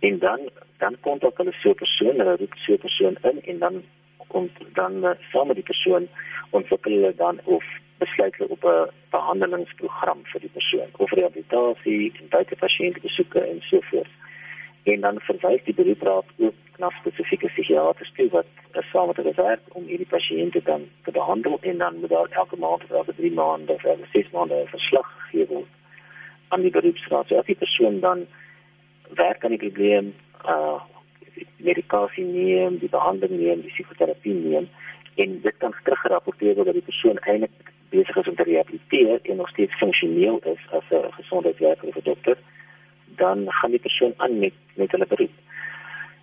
En 0.00 0.18
dan 0.18 0.40
dan 0.78 0.96
kom 1.00 1.18
ook 1.20 1.38
hulle 1.38 1.52
so 1.52 1.70
'n 1.70 1.74
persoon 1.84 2.18
hulle 2.20 2.36
roep 2.36 2.54
so 2.56 2.72
'n 2.72 2.84
persoon 2.86 3.16
in 3.22 3.42
en 3.42 3.58
dan 3.58 3.82
kom 4.28 4.50
dan 4.74 5.04
uh, 5.04 5.10
saam 5.32 5.46
met 5.46 5.56
die 5.56 5.70
persoon 5.72 6.08
ontwikkel 6.50 6.92
hulle 6.92 7.14
dan 7.14 7.40
of 7.44 7.64
besluit 7.98 8.40
op 8.48 8.64
'n 8.64 8.90
behandelingsprogram 9.10 10.20
vir 10.32 10.40
die 10.40 10.54
persoon 10.58 10.90
of 10.96 11.10
rehabilitasie 11.10 12.12
en 12.20 12.28
buite 12.28 12.56
pasiëntbesoeke 12.56 13.40
en 13.40 13.60
so 13.60 13.80
voort 13.90 14.12
en 14.92 15.00
dan 15.00 15.20
verwys 15.20 15.64
die 15.64 15.74
beroepsraad 15.74 16.24
ook 16.36 16.54
na 16.78 16.90
spesifieke 16.98 17.46
psigiaters 17.46 18.12
toe 18.16 18.28
wat 18.30 18.46
uh, 18.72 18.82
saam 18.90 19.06
met 19.06 19.16
hulle 19.16 19.32
werk 19.36 19.60
om 19.78 19.86
hierdie 19.90 20.12
pasiënte 20.12 20.62
dan 20.68 20.84
te 21.04 21.10
behandel 21.10 21.58
en 21.60 21.78
dan 21.78 21.96
moet 22.00 22.12
daar 22.14 22.28
elke 22.30 22.56
maand 22.56 22.84
of 22.84 22.90
elke 22.90 23.14
drie 23.14 23.32
maande 23.32 23.72
of 23.72 23.84
elke 23.84 24.06
ses 24.12 24.30
maande 24.30 24.54
'n 24.54 24.74
verslag 24.74 25.08
gegee 25.18 25.46
word 25.46 25.72
aan 26.48 26.60
die 26.62 26.70
beroepsraad. 26.70 27.26
So 27.26 27.38
as 27.38 27.46
die 27.46 27.62
persoon 27.64 28.00
dan 28.00 28.26
werk 29.14 29.44
aan 29.44 29.56
die 29.56 29.64
probleem, 29.68 30.14
uh 30.44 30.80
medikasie 31.56 32.24
neem, 32.24 32.78
die 32.78 32.88
behandeling 32.88 33.40
neem, 33.40 33.60
die 33.60 33.70
psigoterapie 33.70 34.34
neem 34.34 34.68
en 35.14 35.40
dit 35.42 35.56
kan 35.58 35.74
teruggerapporteer 35.82 36.54
word 36.54 36.66
dat 36.66 36.78
die 36.78 36.88
persoon 36.90 37.18
eintlik 37.18 37.74
besig 37.90 38.16
is 38.16 38.28
om 38.28 38.34
te 38.34 38.42
rehabiliteer 38.42 39.18
en 39.22 39.36
nog 39.36 39.48
steeds 39.48 39.74
funksioneel 39.74 40.38
is 40.38 40.62
as 40.70 40.84
'n 40.90 41.12
gesondheidswerker 41.12 41.88
of 41.88 41.96
'n 41.96 42.04
dokter 42.04 42.36
dan 43.16 43.44
gaan 43.48 43.70
die 43.70 43.80
persoon 43.80 44.14
aan 44.16 44.38
met 44.38 44.52
met 44.74 44.90
hulle 44.90 45.06
beroep. 45.06 45.36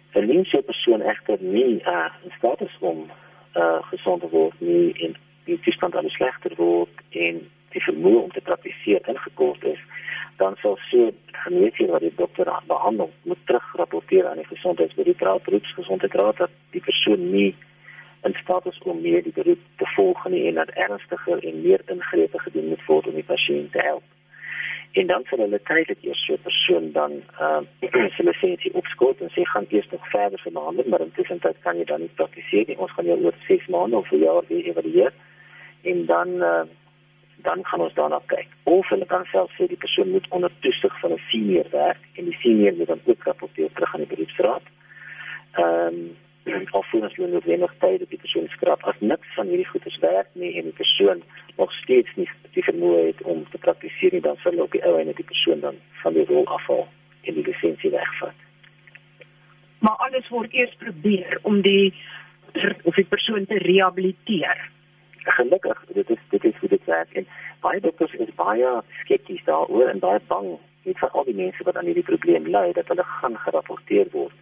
Verleen 0.10 0.46
so 0.46 0.58
'n 0.58 0.64
persoon 0.64 1.02
egter 1.02 1.38
nie 1.40 1.82
uh, 1.86 2.06
in 2.24 2.32
staat 2.38 2.62
is 2.62 2.78
om 2.80 3.10
uh, 3.56 3.82
gesond 3.82 4.22
te 4.22 4.30
word 4.30 4.60
nie 4.60 4.94
en 4.94 5.16
die 5.44 5.60
toestand 5.60 5.94
dan 5.94 6.10
slegter 6.10 6.56
word 6.56 6.96
en 7.10 7.50
die 7.70 7.84
vermoë 7.84 8.24
om 8.24 8.32
te 8.32 8.42
praktiseer 8.42 9.02
ingekort 9.08 9.64
is, 9.64 9.80
dan 10.38 10.56
sal 10.62 10.78
so 10.90 11.12
geneesheer 11.32 11.92
wat 11.92 12.06
die 12.06 12.14
dokter 12.16 12.50
behandel 12.68 13.12
moet 13.24 13.42
terugrapporteer 13.46 14.28
aan 14.28 14.42
die 14.42 14.48
gesondheidsberoepsraad, 14.48 15.44
beroepsgesondheidsraad 15.44 16.38
dat 16.38 16.50
die 16.72 16.82
persoon 16.82 17.32
nie 17.32 17.56
in 18.24 18.36
staat 18.42 18.66
is 18.66 18.80
om 18.84 19.02
meer 19.02 19.24
die 19.24 19.36
beroep 19.36 19.60
te 19.78 19.88
volg 19.96 20.26
nie 20.30 20.48
en 20.48 20.60
dat 20.62 20.70
ernstiger 20.70 21.44
en 21.44 21.62
meer 21.62 21.82
ingrepe 21.86 22.40
gedoen 22.40 22.68
moet 22.68 22.86
word 22.86 23.08
om 23.08 23.16
die 23.20 23.30
pasiënt 23.32 23.72
te 23.72 23.80
help. 23.84 24.04
En 24.94 25.08
dan 25.08 25.24
sal 25.26 25.42
hulle 25.42 25.60
tydelik 25.70 26.04
eers 26.06 26.26
so 26.26 26.34
'n 26.34 26.46
persoon 26.48 26.92
dan 26.92 27.12
ehm 27.40 27.66
uh, 27.82 28.10
sy 28.16 28.24
lisensie 28.24 28.74
opskort 28.74 29.22
en 29.22 29.30
sy 29.30 29.46
gaan 29.46 29.66
eers 29.70 29.90
nog 29.92 30.10
verder 30.10 30.40
verhandel 30.40 30.88
maar 30.88 31.02
intussen 31.02 31.40
tyd 31.40 31.58
kan 31.66 31.78
jy 31.78 31.86
dan 31.86 32.00
nie 32.00 32.16
praktiseer 32.16 32.68
nie. 32.68 32.78
Ons 32.78 32.92
gaan 32.92 33.06
jou 33.06 33.20
oor 33.24 33.36
6 33.48 33.68
maande 33.68 33.98
of 33.98 34.12
'n 34.12 34.24
jaar 34.24 34.44
weer 34.48 34.66
evalueer 34.66 35.14
en 35.82 36.06
dan 36.06 36.30
uh, 36.52 36.66
dan 37.38 37.66
gaan 37.66 37.82
ons 37.82 37.94
daarna 37.94 38.22
kyk. 38.26 38.48
Of 38.64 38.90
hulle 38.90 39.06
kan 39.06 39.26
self 39.26 39.52
sê 39.58 39.68
die 39.68 39.84
persoon 39.86 40.10
moet 40.10 40.28
onder 40.30 40.52
toesig 40.60 41.00
van 41.00 41.12
'n 41.12 41.22
senior 41.30 41.68
werk 41.72 42.04
en 42.16 42.26
die 42.26 42.38
senior 42.40 42.74
moet 42.74 42.88
dan 42.88 43.02
ook 43.06 43.24
rapporteer 43.24 43.72
terug 43.74 43.94
aan 43.94 44.06
die 44.06 44.14
beroepsraad. 44.16 44.66
Ehm 45.52 45.88
um, 45.88 46.16
of 46.72 46.90
voel 46.90 47.04
as 47.04 47.16
jy 47.16 47.58
nog 47.58 47.74
tyd 47.80 48.02
op 48.02 48.10
die 48.10 48.20
persoon 48.20 48.48
skrap 48.52 48.84
as 48.84 49.00
niks 49.00 49.28
van 49.36 49.48
hierdie 49.48 49.68
goedes 49.68 49.98
werk 50.04 50.28
nie 50.34 50.52
en 50.60 50.68
die 50.70 50.80
persoon 50.80 51.24
nog 51.58 51.72
steeds 51.74 52.10
nie 52.16 52.28
die 52.58 52.64
vermoë 52.64 53.06
het 53.06 53.22
om 53.22 53.46
te 53.52 53.58
praktiseer 53.58 54.14
nie 54.14 54.22
dan 54.22 54.38
sal 54.44 54.60
ook 54.60 54.76
die 54.76 54.84
ou 54.84 54.98
en 55.00 55.12
die 55.12 55.30
persoon 55.32 55.64
dan 55.64 55.80
van 56.02 56.14
die 56.14 56.26
rol 56.26 56.46
afval 56.58 56.88
en 57.24 57.34
die 57.40 57.46
lisensie 57.48 57.92
wegvat. 57.94 58.36
Maar 59.80 59.96
alles 60.08 60.28
word 60.30 60.54
eers 60.54 60.76
probeer 60.80 61.40
om 61.42 61.62
die 61.62 61.94
of 62.90 62.96
die 62.96 63.08
persoon 63.10 63.46
te 63.46 63.58
rehabiliteer. 63.58 64.70
Gelukkig, 65.24 65.86
dit 65.94 66.10
is 66.10 66.22
dit 66.30 66.44
is 66.44 66.60
hoe 66.60 66.70
dit 66.70 66.86
werk 66.86 67.14
en 67.20 67.28
baie 67.64 67.80
dokters 67.80 68.14
is 68.14 68.36
baie 68.36 68.70
skepties 69.02 69.44
daaroor 69.48 69.90
en 69.90 70.04
baie 70.04 70.20
bang 70.28 70.58
net 70.84 71.00
vir 71.00 71.10
al 71.10 71.28
die 71.28 71.40
mense 71.40 71.64
wat 71.64 71.78
aan 71.80 71.88
hierdie 71.88 72.08
probleem 72.08 72.48
ly 72.52 72.72
dat 72.76 72.90
hulle 72.92 73.06
gaan 73.08 73.38
gerapporteer 73.46 74.12
word. 74.12 74.36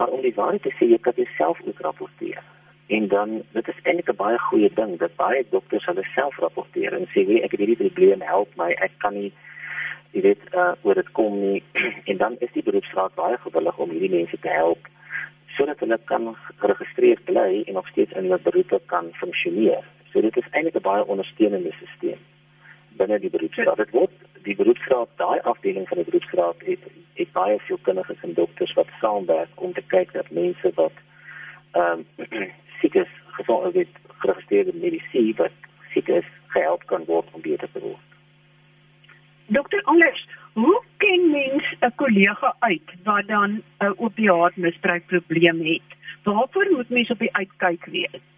Maar 0.00 0.08
om 0.16 0.22
die 0.24 0.32
waarheid 0.34 0.62
te 0.64 0.70
sê, 0.78 0.86
jy 0.88 0.98
kan 1.04 1.12
jouself 1.20 1.58
ook 1.68 1.80
rapporteer. 1.84 2.40
En 2.96 3.08
dan 3.08 3.42
dit 3.52 3.66
is 3.68 3.80
eintlik 3.82 4.08
'n 4.08 4.16
baie 4.16 4.38
goeie 4.38 4.70
ding 4.74 4.96
dat 4.98 5.16
baie 5.16 5.44
dokters 5.50 5.84
hulle 5.84 6.04
self 6.14 6.38
rapporteer 6.38 6.96
en 6.98 7.04
sê 7.12 7.20
ek 7.44 7.50
het 7.50 7.60
hierdie 7.60 7.82
probleem, 7.82 8.20
help 8.20 8.56
my, 8.56 8.70
ek 8.86 8.94
kan 9.04 9.14
nie 9.14 9.32
jy 10.12 10.22
weet 10.28 10.42
uh 10.62 10.72
oor 10.82 10.94
dit 10.94 11.12
kom 11.12 11.36
nie 11.40 11.62
en 12.10 12.16
dan 12.16 12.36
is 12.40 12.52
die 12.56 12.62
beroepsraad 12.62 13.14
baie 13.14 13.36
gewillig 13.44 13.78
om 13.78 13.90
hierdie 13.90 14.16
mense 14.16 14.40
te 14.40 14.48
help 14.48 14.88
sodat 15.58 15.80
hulle 15.84 15.98
kan 16.04 16.34
geregistreer 16.56 17.20
bly 17.24 17.62
en 17.66 17.74
nog 17.74 17.88
steeds 17.88 18.12
in 18.12 18.24
hulle 18.24 18.38
beroepe 18.38 18.80
kan 18.86 19.12
funksioneer. 19.12 19.84
So 20.12 20.20
dit 20.20 20.36
is 20.36 20.50
eintlik 20.50 20.80
'n 20.80 20.88
baie 20.90 21.04
ondersteunende 21.04 21.72
stelsel 21.76 22.24
binne 22.96 23.18
die 23.18 23.30
beroepsraad. 23.30 23.76
Dit 23.76 23.90
word 23.90 24.10
die 24.42 24.56
beroepsraad, 24.56 25.08
daai 25.16 25.40
afdeling 25.40 25.88
van 25.88 26.00
die 26.00 26.08
beroepsraad 26.08 26.66
het 26.66 26.84
het 27.14 27.32
baie 27.32 27.58
sielkundiges 27.66 28.22
en 28.24 28.34
dokters 28.34 28.72
wat 28.78 28.92
saamwerk 29.00 29.50
om 29.54 29.72
te 29.72 29.82
kyk 29.92 30.12
dat 30.12 30.30
mense 30.30 30.72
wat 30.74 30.92
ehm 31.72 32.04
um, 32.18 32.50
siek 32.80 32.94
is, 32.94 33.10
gesond 33.36 33.74
word, 33.74 33.98
geregistreerde 34.22 34.72
medisyne 34.74 35.34
wat 35.36 35.68
siek 35.92 36.08
is, 36.08 36.28
gehelp 36.54 36.86
kan 36.86 37.04
word 37.04 37.28
om 37.32 37.44
beter 37.44 37.68
te 37.72 37.82
word. 37.82 38.06
Dokter 39.46 39.82
Anders, 39.90 40.26
hoe 40.52 40.82
ken 40.96 41.30
mens 41.30 41.74
'n 41.80 41.92
kollega 41.94 42.54
uit 42.58 42.88
wat 43.04 43.26
dan 43.26 43.62
'n 43.80 43.94
opiaatmisbruik 43.96 45.06
probleem 45.06 45.60
het? 45.66 45.88
Waarvoor 46.22 46.66
moet 46.70 46.88
mens 46.88 47.10
op 47.10 47.18
die 47.18 47.36
uitkyk 47.36 47.84
wees? 47.84 48.29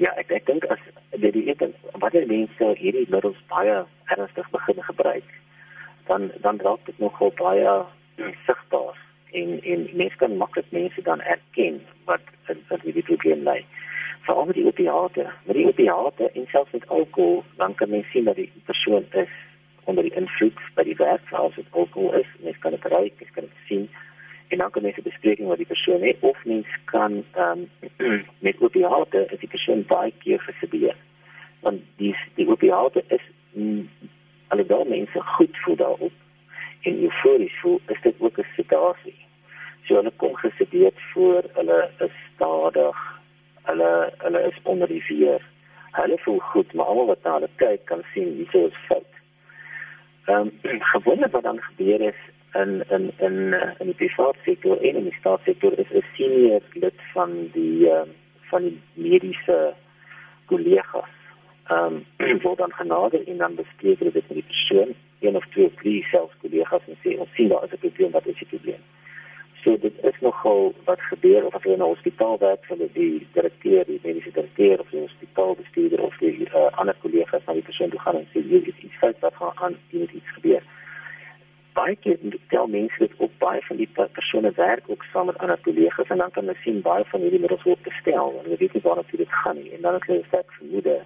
Ja, 0.00 0.14
ek 0.16 0.30
ek 0.32 0.46
dink 0.48 0.64
as 0.72 0.80
dit 1.12 1.32
die 1.36 1.46
eten 1.52 1.74
wat 2.00 2.14
die 2.16 2.24
mense 2.28 2.72
hierdie 2.80 3.06
middels 3.12 3.40
baie 3.52 3.82
ernstig 4.14 4.48
begin 4.54 4.80
gebruik, 4.86 5.26
dan 6.08 6.30
dan 6.46 6.60
raak 6.64 6.86
dit 6.88 6.98
nogal 7.04 7.34
baie 7.36 7.74
sigbaar 8.46 8.96
en 9.36 9.60
en 9.62 9.84
mense 9.92 10.16
kan 10.22 10.36
maklik 10.40 10.72
mense 10.72 11.04
dan 11.04 11.20
erken 11.20 11.80
wat 12.08 12.24
wat 12.48 12.86
hierdie 12.86 13.04
probleem 13.10 13.44
lê 13.44 13.60
veral 14.24 14.44
met 14.44 14.54
die 14.54 14.66
opiate. 14.66 15.26
Met 15.44 15.56
die 15.56 15.66
opiate 15.66 16.30
en 16.30 16.46
selfs 16.50 16.72
met 16.76 16.88
alkohol, 16.88 17.44
dan 17.56 17.74
kan 17.74 17.90
mens 17.90 18.10
sien 18.10 18.24
dat 18.24 18.36
die 18.36 18.52
persoon 18.64 19.04
is 19.10 19.32
onder 19.84 20.04
die 20.04 20.14
invloed 20.14 20.58
by 20.76 20.84
die 20.84 20.96
werk, 20.96 21.32
as 21.32 21.54
dit 21.56 21.66
alkohol 21.70 22.12
is. 22.20 22.28
Mens 22.44 22.58
kan 22.58 22.76
dit 22.76 22.84
ruik, 22.92 23.12
mens 23.18 23.32
kan 23.34 23.48
dit 23.48 23.64
sien. 23.66 23.88
En 24.50 24.58
dan 24.58 24.70
kan 24.70 24.82
mens 24.82 24.96
'n 24.96 25.02
bespreking 25.02 25.48
wat 25.48 25.56
die 25.56 25.72
persoon 25.74 26.02
het 26.02 26.16
of 26.20 26.44
mens 26.44 26.66
kan 26.84 27.24
ehm 27.34 27.60
um, 27.96 28.24
met 28.46 28.60
opiate 28.60 29.26
is 29.30 29.38
die 29.38 29.48
persoon 29.48 29.84
baie 29.86 30.12
keer 30.18 30.40
gesedeer. 30.40 30.96
Want 31.60 31.80
die 31.96 32.16
die 32.34 32.48
opiate 32.48 33.04
is 33.06 33.24
mm, 33.52 33.88
alhoewel 34.48 34.84
mense 34.84 35.20
goed 35.20 35.56
voel 35.62 35.76
daarop 35.76 36.12
en 36.80 37.02
eufories 37.02 37.60
voel, 37.60 37.80
is 37.86 38.00
dit 38.02 38.14
ook 38.18 38.38
'n 38.38 38.46
sedasie. 38.56 39.18
So 39.84 39.94
hulle 39.94 40.12
kom 40.16 40.34
gesedeerd 40.34 41.00
voor, 41.12 41.42
hulle 41.52 41.90
is 41.98 42.16
stadig, 42.34 42.96
hulle 43.62 44.12
hulle 44.18 44.42
is 44.42 44.58
onder 44.62 44.88
die 44.88 45.04
vuur. 45.04 45.42
Hulle 45.90 46.18
voel 46.18 46.38
goed, 46.38 46.72
maar 46.72 46.86
almal 46.86 47.06
wat 47.06 47.22
na 47.22 47.32
hulle 47.32 47.48
kyk 47.56 47.84
kan 47.84 48.02
sien 48.12 48.48
se 48.50 48.58
is 48.58 48.78
fout. 48.88 49.12
Ehm 50.24 50.50
um, 50.62 50.80
gewoonlik 50.94 51.32
wat 51.32 51.42
dan 51.42 51.62
gebeur 51.62 52.00
is 52.00 52.20
in 52.54 52.82
in 52.88 53.12
in 53.18 53.54
in 53.78 53.86
die 53.86 53.94
private 53.94 54.38
sektor 54.44 54.80
en 54.80 54.96
in 54.96 55.04
die 55.04 55.18
staatssektor 55.18 55.78
is 55.78 55.90
'n 55.90 56.04
senior 56.16 56.62
lid 56.72 56.98
van 57.12 57.50
die 57.52 57.86
uh, 57.86 58.02
van 58.50 58.62
die 58.62 58.80
mediese 58.94 59.74
kollegas. 60.46 61.14
Ehm 61.66 62.02
um, 62.18 62.40
word 62.44 62.58
dan 62.58 62.72
genader 62.72 63.28
en 63.28 63.36
dan 63.36 63.54
bespreek 63.54 63.98
dit 63.98 64.14
met 64.14 64.28
die 64.28 64.42
persoon, 64.52 64.94
een 65.20 65.36
of 65.36 65.46
twee 65.46 65.66
of 65.66 65.74
drie 65.74 66.04
selfs 66.04 66.34
kollegas 66.40 66.82
en 66.86 66.96
sê 67.04 67.18
ons 67.18 67.34
sien 67.34 67.48
daar 67.48 67.64
is 67.64 67.72
'n 67.72 67.78
probleem, 67.78 68.10
wat 68.10 68.26
is 68.26 68.38
die 68.38 68.50
probleem? 68.54 68.82
So 69.64 69.78
dit 69.78 69.94
is 70.02 70.20
nogal 70.20 70.74
wat 70.84 71.00
gebeur 71.00 71.46
of 71.46 71.54
as 71.54 71.62
jy 71.62 71.72
in 71.72 71.82
'n 71.82 71.92
hospitaal 71.94 72.38
werk, 72.38 72.64
sal 72.64 72.76
die 72.92 73.26
direkteur, 73.32 73.84
die 73.84 74.00
mediese 74.02 74.30
direkteur 74.30 74.80
of 74.80 74.90
die 74.90 75.00
hospitaalbestuurder 75.00 76.00
of 76.00 76.16
die 76.18 76.48
uh, 76.54 76.78
ander 76.80 76.96
kollegas 77.02 77.44
na 77.46 77.52
die 77.52 77.68
persoon 77.70 77.90
toe 77.90 78.00
gaan 78.00 78.16
en 78.16 78.28
sê 78.32 78.40
hier 78.40 78.68
is 78.68 78.84
iets 78.84 78.98
fout 79.00 79.18
wat 79.20 79.34
gaan 79.34 79.52
aan, 79.54 79.76
hier 79.90 80.00
het 80.00 80.12
iets 80.12 80.32
gebeur. 80.34 80.62
Baie 81.72 81.96
keer 81.96 82.18
tel 82.48 82.66
mense 82.66 82.98
dit 82.98 83.12
op 83.16 83.32
baie 83.38 83.60
van 83.62 83.76
die 83.76 83.88
persone 83.94 84.52
werk 84.56 84.84
ook 84.86 85.04
saam 85.12 85.26
met 85.26 85.38
ander 85.38 85.58
kollegas 85.62 86.08
en 86.08 86.18
dan 86.18 86.30
kan 86.30 86.44
hulle 86.44 86.58
sien 86.62 86.80
baie 86.80 87.04
van 87.04 87.20
hierdie 87.20 87.40
middels 87.40 87.62
word 87.62 87.78
gestel 87.82 88.34
en 88.38 88.44
hulle 88.44 88.56
weet 88.56 88.72
nie 88.72 88.82
waar 88.82 89.02
dit 89.10 89.32
gaan 89.42 89.56
nie. 89.56 89.72
En 89.72 89.80
dan 89.80 89.94
het 89.94 90.06
hulle 90.06 90.24
sterk 90.26 90.52
vermoede 90.58 91.00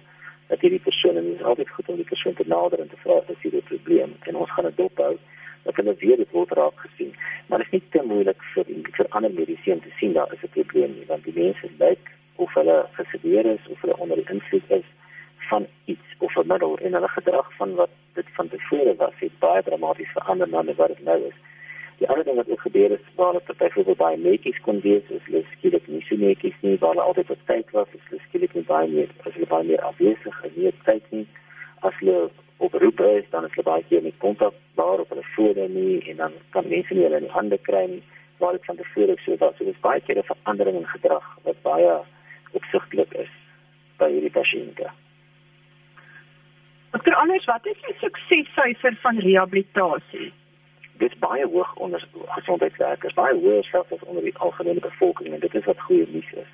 dat 0.47 0.59
hierdie 0.59 0.81
dit 0.83 1.37
is 1.37 1.43
altyd 1.43 1.69
goed 1.69 1.89
om 1.89 1.95
die 1.95 2.11
persoon 2.11 2.33
te 2.33 2.47
nader 2.47 2.79
en 2.79 2.89
te 2.89 3.01
vra 3.03 3.21
as 3.21 3.41
jy 3.41 3.49
'n 3.55 3.69
probleem 3.71 4.11
en 4.21 4.35
ons 4.35 4.51
gaan 4.51 4.65
dit 4.65 4.77
dophou 4.77 5.17
dat 5.63 5.75
hulle 5.75 5.95
weer 5.99 6.17
dit 6.17 6.31
word 6.31 6.51
raak 6.51 6.79
gesien. 6.79 7.15
Maar 7.47 7.59
dit 7.59 7.67
is 7.67 7.73
nie 7.73 7.89
te 7.89 8.01
moeilik 8.07 8.41
vir 8.53 8.65
vir 8.97 9.07
ander 9.09 9.33
medisyne 9.33 9.81
te 9.81 9.91
sien 9.99 10.13
daar 10.13 10.33
is 10.33 10.43
'n 10.43 10.55
probleem 10.57 10.91
nie, 10.97 11.05
want 11.07 11.23
die 11.23 11.39
mense 11.43 11.69
lyk 11.79 12.11
of 12.35 12.53
hulle 12.53 12.77
gesedeer 12.97 13.45
is 13.45 13.67
of 13.69 13.81
hulle 13.81 13.97
onder 13.97 14.15
die 14.15 14.29
invloed 14.33 14.69
is 14.79 14.87
van 15.49 15.67
iets 15.85 16.07
of 16.19 16.37
'n 16.37 16.47
middel. 16.47 16.77
En 16.77 16.93
hulle 16.93 17.07
gedrag 17.07 17.53
van 17.57 17.75
wat 17.75 17.89
dit 18.15 18.31
van 18.37 18.49
tevore 18.49 18.95
was, 19.01 19.17
het 19.19 19.39
baie 19.39 19.63
dramaties 19.63 20.15
verander 20.17 20.49
na 20.49 20.63
wat 20.63 20.93
dit 20.93 21.03
nou 21.03 21.19
is. 21.27 21.37
Die 21.99 22.07
ander 22.09 22.25
ding 22.27 22.35
wat 22.35 22.49
ook 22.49 22.65
gebeur 22.67 22.91
is, 22.91 23.03
waar 23.15 23.33
dit 23.33 23.57
byvoorbeeld 23.57 23.97
baie 23.97 24.17
netjies 24.17 24.61
kon 24.61 24.81
wees, 24.83 25.03
is 25.09 25.27
hulle 25.27 25.43
skielik 25.51 25.87
nie 25.87 26.01
so 26.07 26.15
netjies 26.15 26.57
nie, 26.61 26.77
waar 26.79 26.95
hulle 26.95 27.05
altyd 27.07 27.29
op 27.35 27.45
tyd 27.51 27.71
was, 27.71 27.87
is 27.93 28.09
hulle 28.09 28.21
skielik 28.27 28.53
nie 28.53 28.65
baie 28.71 28.89
meer, 28.91 29.13
as 29.23 29.37
hulle 29.37 29.51
baie 29.53 29.69
meer 29.69 29.85
afwesig 29.91 30.41
en 30.43 30.51
nie 30.55 30.67
op 30.71 30.81
tyd 30.89 31.13
nie, 31.15 31.27
as 31.87 31.95
hulle 32.01 32.17
op 32.57 32.71
beroep 32.71 32.99
is, 32.99 33.29
dan 33.29 33.47
is 33.47 33.55
hulle 33.55 33.67
baie 33.69 33.87
keer 33.89 34.03
nie 34.03 34.13
kontak 34.23 34.53
daar 34.79 34.99
op 35.03 35.09
hulle 35.09 35.23
fone 35.35 35.67
nie 35.71 36.01
en 36.11 36.21
dan 36.23 36.35
kan 36.55 36.67
mense 36.71 36.93
nie 36.93 37.03
hulle 37.07 37.23
in 37.23 37.27
die 37.27 37.37
hande 37.37 37.59
kry 37.69 37.85
nie 37.95 38.03
waar 38.37 38.51
dit 38.51 38.65
van 38.65 38.75
tevore 38.75 39.15
so 39.23 39.35
was. 39.39 39.55
So 39.57 39.65
dis 39.65 39.79
baie 39.79 40.01
keer 40.01 40.17
'n 40.17 40.23
verandering 40.31 40.77
in 40.77 40.87
gedrag 40.87 41.25
wat 41.43 41.61
baie 41.61 41.99
opsigtelik 42.51 43.13
is 43.13 43.31
by 43.97 44.09
hierdie 44.11 44.31
pasiënte. 44.31 44.91
Dokter 46.95 47.15
Anders, 47.15 47.45
wat 47.45 47.65
is 47.65 47.79
die 47.81 47.95
suksessyfer 47.99 48.97
van 49.01 49.17
rehabilitasie? 49.19 50.33
Dit 50.97 51.11
is 51.11 51.17
baie 51.19 51.47
hoog 51.47 51.73
onder 51.75 52.07
gesondheidswerkers, 52.37 53.17
baie 53.17 53.33
hoër 53.39 53.67
selfs 53.67 53.91
as 53.91 54.05
onder 54.07 54.23
die 54.23 54.37
algemene 54.37 54.79
bevolking 54.79 55.33
en 55.33 55.43
dit 55.43 55.57
is 55.59 55.67
wat 55.67 55.83
goeie 55.87 56.05
nuus 56.13 56.31
is. 56.43 56.53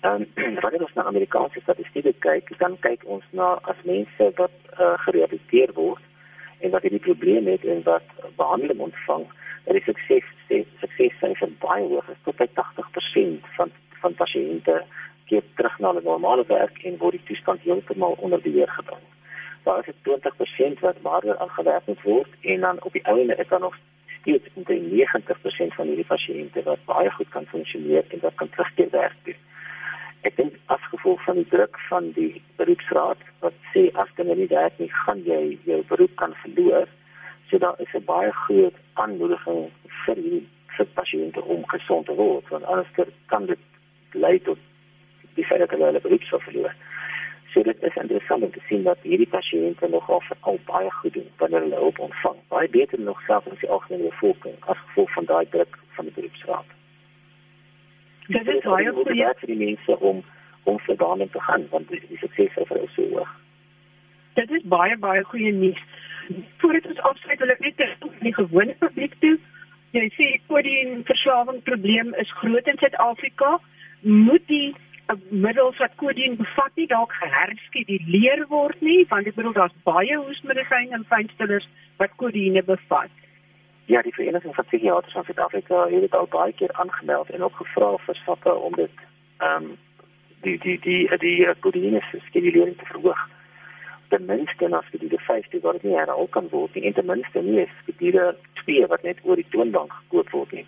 Ehm 0.00 0.26
um, 0.42 0.58
wanneer 0.64 0.82
ons 0.88 0.96
na 0.98 1.06
Amerikaanse 1.12 1.62
statistieke 1.62 2.14
kyk, 2.26 2.50
dan 2.64 2.74
kyk 2.88 3.06
ons 3.06 3.30
na 3.30 3.52
as 3.70 3.86
mense 3.92 4.30
wat 4.42 4.58
uh, 4.72 4.90
gerehabiliteer 5.06 5.76
word 5.78 6.02
en 6.58 6.74
wat 6.74 6.82
hierdie 6.82 7.04
probleme 7.06 7.54
het 7.54 7.70
en 7.76 7.86
wat 7.86 8.10
behandeling 8.42 8.84
ontvang, 8.90 9.30
dat 9.70 9.78
die 9.78 9.86
sukses 9.86 10.36
suksessyfer 10.82 11.56
baie 11.62 11.86
hoog 11.94 12.10
is, 12.10 12.22
tot 12.26 12.42
by 12.42 12.50
80% 12.58 13.50
van 13.54 13.76
van 14.02 14.22
pasiënte 14.26 14.82
keer 15.30 15.50
terug 15.54 15.78
na 15.78 15.94
hulle 15.94 16.08
normale 16.10 16.50
werk 16.50 16.82
en 16.82 17.02
word 17.06 17.22
die 17.22 17.28
toestand 17.30 17.62
heeltemal 17.70 18.18
onder 18.18 18.42
beheer 18.42 18.80
gebring. 18.82 19.12
Daar 19.64 19.88
is 19.88 19.94
20% 20.08 20.80
wat 20.80 21.02
maar 21.02 21.38
aangewerk 21.38 21.86
moet 21.86 22.02
word 22.02 22.30
en 22.40 22.60
dan 22.60 22.82
op 22.82 22.92
die 22.92 23.02
einde 23.02 23.36
is 23.36 23.48
daar 23.48 23.60
nog 23.60 23.76
steeds 24.20 24.48
omtrent 24.54 24.92
90% 24.92 25.74
van 25.78 25.86
hierdie 25.86 26.12
pasiënte 26.14 26.62
wat 26.62 26.84
baie 26.84 27.10
goed 27.10 27.28
kan 27.28 27.46
funksioneer 27.46 28.04
en 28.08 28.20
wat 28.20 28.34
kan 28.34 28.50
terugkeer 28.50 28.90
werk 28.90 29.16
doen 29.24 29.40
ek 30.24 30.36
dink 30.40 30.54
as 30.72 30.84
gevolg 30.88 31.20
van 31.26 31.36
die 31.36 31.48
druk 31.52 31.78
van 31.90 32.06
die 32.16 32.30
beroepsraad 32.58 33.20
wat 33.44 33.56
sê 33.74 33.84
as 34.02 34.12
dinge 34.16 34.36
nie 34.38 34.48
werk 34.52 34.78
nie, 34.80 34.88
gaan 35.04 35.20
jy 35.28 35.58
jou 35.68 35.80
beroep 35.90 36.14
kan 36.20 36.32
verloor. 36.42 36.88
So 37.50 37.60
daar 37.60 37.80
is 37.84 37.92
'n 37.94 38.04
baie 38.08 38.32
groot 38.44 38.76
aanmoediging 38.94 39.70
vir 40.04 40.16
die 40.26 40.42
vir 40.76 40.86
pasiënte 41.00 41.40
om 41.54 41.66
gesond 41.74 42.06
te 42.06 42.14
word, 42.14 42.48
want 42.48 42.64
anders 42.64 43.10
kan 43.26 43.46
dit 43.46 43.58
lei 44.12 44.38
tot 44.38 44.58
die 45.34 45.44
feit 45.44 45.60
dat 45.60 45.70
hulle 45.70 45.84
hulle 45.84 46.00
beroep 46.00 46.22
sou 46.22 46.40
verloor. 46.40 46.72
So 47.54 47.62
dit 47.62 47.82
is 47.82 47.94
interessant 47.94 48.42
om 48.42 48.50
te 48.50 48.60
sien 48.68 48.82
dat 48.82 48.98
hierdie 49.06 49.28
pasiënte 49.30 49.88
nogal 49.88 50.22
al 50.40 50.56
baie 50.66 50.90
goed 50.90 51.12
doen 51.14 51.28
wanneer 51.38 51.60
hulle 51.60 51.82
hulp 51.82 51.98
ontvang. 51.98 52.38
Baie 52.48 52.68
beter 52.68 53.00
nog 53.00 53.20
selfs 53.26 53.52
as 53.52 53.60
die 53.62 53.70
algemene 53.70 54.08
bevolking 54.08 54.56
as 54.60 54.80
gevolg 54.86 55.12
van 55.14 55.28
daai 55.30 55.46
druk 55.52 55.78
van 55.96 56.08
die 56.08 56.14
beroepsraad. 56.16 56.72
Dit 58.26 58.50
is 58.56 58.64
baie 58.64 58.90
goeie 58.96 59.30
vir 59.40 59.52
die 59.52 59.60
mense 59.60 59.98
om 60.10 60.24
om 60.64 60.78
vir 60.86 60.96
daarin 60.96 61.30
te 61.30 61.40
gaan 61.46 61.66
want 61.70 61.88
die, 61.92 62.00
die 62.08 62.18
sukses 62.18 62.56
is 62.62 62.68
vir 62.72 62.86
so 62.96 63.06
hoog. 63.12 63.34
Dit 64.34 64.50
is 64.50 64.66
baie 64.74 64.96
baie 64.98 65.22
goeie 65.30 65.52
nuus. 65.52 65.82
Voordat 66.58 66.86
ons 66.90 67.02
afsluit 67.10 67.38
wil 67.38 67.54
ek 67.54 67.62
net 67.68 67.84
die 68.26 68.34
gewone 68.34 68.74
publiek 68.82 69.14
toe. 69.22 69.36
Jy 69.94 70.08
sê 70.16 70.32
kodien 70.50 71.04
verslawing 71.06 71.62
probleem 71.70 72.10
is 72.18 72.34
groot 72.40 72.66
in 72.66 72.82
Suid-Afrika. 72.82 73.60
Moet 74.02 74.42
die 74.50 74.74
middels 75.28 75.78
wat 75.78 75.94
kodien 75.96 76.36
bevat 76.36 76.72
nie 76.80 76.86
dalk 76.86 77.12
geherskeduleer 77.12 78.46
word 78.48 78.80
nie 78.80 79.04
want 79.10 79.26
ek 79.26 79.36
bedoel 79.36 79.56
daar's 79.58 79.76
baie 79.84 80.16
hoesmedisyne 80.16 80.96
en 80.96 81.04
fynstillers 81.10 81.68
wat 82.00 82.16
kodiene 82.16 82.62
bevat. 82.62 83.12
Ja, 83.86 84.02
die 84.02 84.14
Vereniging 84.16 84.54
van 84.54 84.64
Psigiaters 84.64 85.12
van 85.12 85.24
Suid-Afrika 85.24 85.84
het 85.90 86.00
dit 86.06 86.14
al 86.16 86.28
baie 86.32 86.52
keer 86.52 86.72
aangemeld 86.72 87.30
en 87.30 87.42
ook 87.44 87.56
gevra 87.56 87.90
vir 88.06 88.20
sakke 88.24 88.54
om 88.54 88.72
dit 88.80 89.04
ehm 89.38 89.64
um, 89.64 89.76
die 90.44 90.58
die 90.58 90.78
die 90.80 91.18
die 91.18 91.54
kodines 91.60 92.08
skedulering 92.28 92.76
te 92.78 92.88
verhoog. 92.92 93.20
Ten 94.14 94.26
minste 94.30 94.68
na 94.68 94.80
skedule 94.86 95.18
50 95.18 95.62
wat 95.66 95.82
nie 95.82 95.96
herhaal 95.98 96.28
kan 96.36 96.48
word 96.50 96.74
nie 96.74 96.86
en 96.86 96.92
ten 96.98 97.06
minste 97.10 97.42
nie 97.42 97.60
is 97.62 97.78
skedule 97.82 98.26
2 98.64 98.86
wat 98.92 99.02
net 99.02 99.22
oor 99.22 99.40
die 99.40 99.46
toonbank 99.54 99.92
gekoop 99.92 100.30
word 100.30 100.52
nie. 100.58 100.66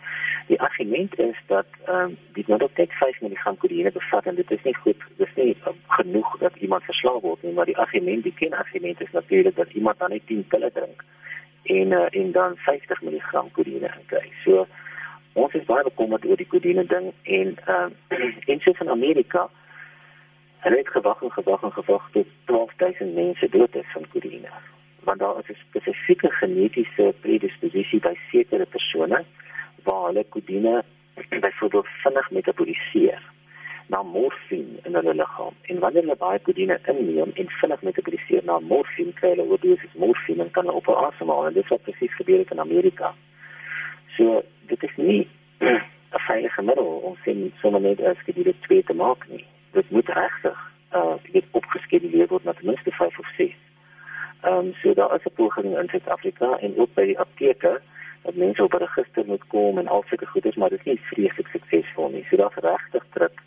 Die 0.48 0.58
argument 0.68 1.14
is 1.18 1.38
dat 1.52 1.66
ehm 1.86 2.10
um, 2.10 2.16
die 2.38 2.44
Nodotec 2.46 2.92
5 3.02 3.20
mg 3.26 3.54
kodeïne 3.62 3.92
bevat 3.98 4.26
en 4.30 4.38
dit 4.40 4.50
is 4.56 4.64
nie 4.68 4.74
goed, 4.82 5.04
dis 5.20 5.36
nie 5.36 5.56
um, 5.70 5.78
genoeg 5.98 6.32
dat 6.42 6.56
iemand 6.56 6.88
verslaaf 6.90 7.22
word 7.22 7.42
nie, 7.42 7.52
maar 7.58 7.70
die 7.70 7.78
argument, 7.84 8.22
die 8.22 8.34
kenargument 8.40 9.00
is 9.00 9.12
natuurlik 9.12 9.56
dat 9.56 9.70
iemand 9.80 9.98
dan 9.98 10.10
net 10.10 10.26
10 10.26 10.44
pille 10.54 10.70
drink 10.72 11.04
en 11.76 11.94
uh, 12.00 12.06
en 12.10 12.32
dan 12.32 12.56
50 12.56 13.02
mg 13.02 13.46
kodeïne 13.52 13.92
kry. 14.06 14.26
So 14.44 14.66
ons 15.32 15.54
is 15.54 15.66
baie 15.70 15.84
bekommerd 15.84 16.26
oor 16.26 16.42
die 16.42 16.50
kodeïne 16.50 16.86
ding 16.86 17.12
en 17.22 17.54
ehm 17.66 17.94
uh, 18.18 18.34
in 18.54 18.60
soos 18.66 18.82
in 18.82 18.90
Amerika 18.90 19.48
Hulle 20.66 20.78
het 20.78 20.88
gewag 20.88 21.22
en 21.22 21.32
gewag 21.32 21.62
en 21.62 21.72
gewag 21.72 22.08
tot 22.12 22.26
12000 22.44 23.14
mense 23.14 23.48
dood 23.48 23.74
is 23.74 23.92
van 23.92 24.04
kodeïne. 24.12 24.50
Want 25.04 25.18
daar 25.18 25.38
is 25.38 25.48
'n 25.48 25.62
spesifieke 25.68 26.30
genetiese 26.30 27.14
predisposisie 27.20 28.00
by 28.00 28.14
sekere 28.30 28.66
persone 28.66 29.24
waar 29.82 30.06
hulle 30.06 30.24
kodeïne 30.28 30.82
byvoorbeeld 31.46 31.86
vinnig 32.02 32.30
metaboliseer 32.30 33.22
na 33.86 34.02
morfine 34.02 34.78
in 34.82 34.94
hulle 34.94 35.14
liggaam. 35.14 35.54
En 35.62 35.78
wanneer 35.78 36.02
hulle 36.02 36.16
baie 36.16 36.38
kodeïne 36.38 36.78
inneem 36.86 37.30
en 37.34 37.48
vinnig 37.48 37.82
metaboliseer 37.82 38.44
na 38.44 38.58
morfine, 38.58 39.12
kry 39.12 39.28
hulle 39.28 39.50
ook 39.50 39.62
dosis 39.62 39.94
morfine 39.94 40.42
en 40.42 40.50
kan 40.50 40.70
op 40.70 40.88
asemhaal. 40.88 41.46
En 41.46 41.52
dit 41.52 41.68
wat 41.68 41.82
presies 41.82 42.14
gebeur 42.14 42.38
het 42.38 42.50
in 42.50 42.60
Amerika. 42.60 43.14
So, 44.16 44.42
dit 44.60 44.82
is 44.82 44.96
nie 44.96 45.28
'n 46.14 46.26
veilige 46.28 46.62
middel 46.62 46.86
om 46.86 47.16
sien 47.24 47.52
sommer 47.60 47.80
net 47.80 48.00
as 48.00 48.18
gedoen 48.24 48.44
het 48.44 48.62
twee 48.62 48.82
te 48.82 48.94
maak 48.94 49.28
nie 49.28 49.46
dit 49.72 49.90
moet 49.90 50.08
regtig 50.08 50.58
uh 50.92 51.16
dit 51.32 51.44
opgeskeduleer 51.50 52.28
word 52.28 52.44
na 52.44 52.52
ten 52.52 52.66
minste 52.66 52.90
5 52.90 53.18
of 53.18 53.28
6. 53.36 53.54
Ehm 54.40 54.52
um, 54.52 54.74
so 54.82 54.94
daar 54.94 55.14
is 55.14 55.24
'n 55.24 55.34
poging 55.34 55.78
in 55.78 55.88
Suid-Afrika 55.88 56.58
en 56.58 56.78
ook 56.78 56.94
by 56.94 57.04
die 57.04 57.18
apteke 57.18 57.80
dat 58.22 58.34
mense 58.34 58.62
op 58.62 58.72
'n 58.74 58.84
register 58.86 59.24
moet 59.26 59.46
kom 59.46 59.78
en 59.78 59.86
al 59.88 60.04
sulke 60.06 60.26
goeders, 60.26 60.56
maar 60.56 60.68
dit 60.68 60.78
is 60.78 60.84
nie 60.84 61.00
vreeslik 61.10 61.46
suksesvol 61.46 62.08
nie. 62.10 62.26
So 62.30 62.36
daar's 62.36 62.54
regtig 62.54 63.04
druk 63.10 63.42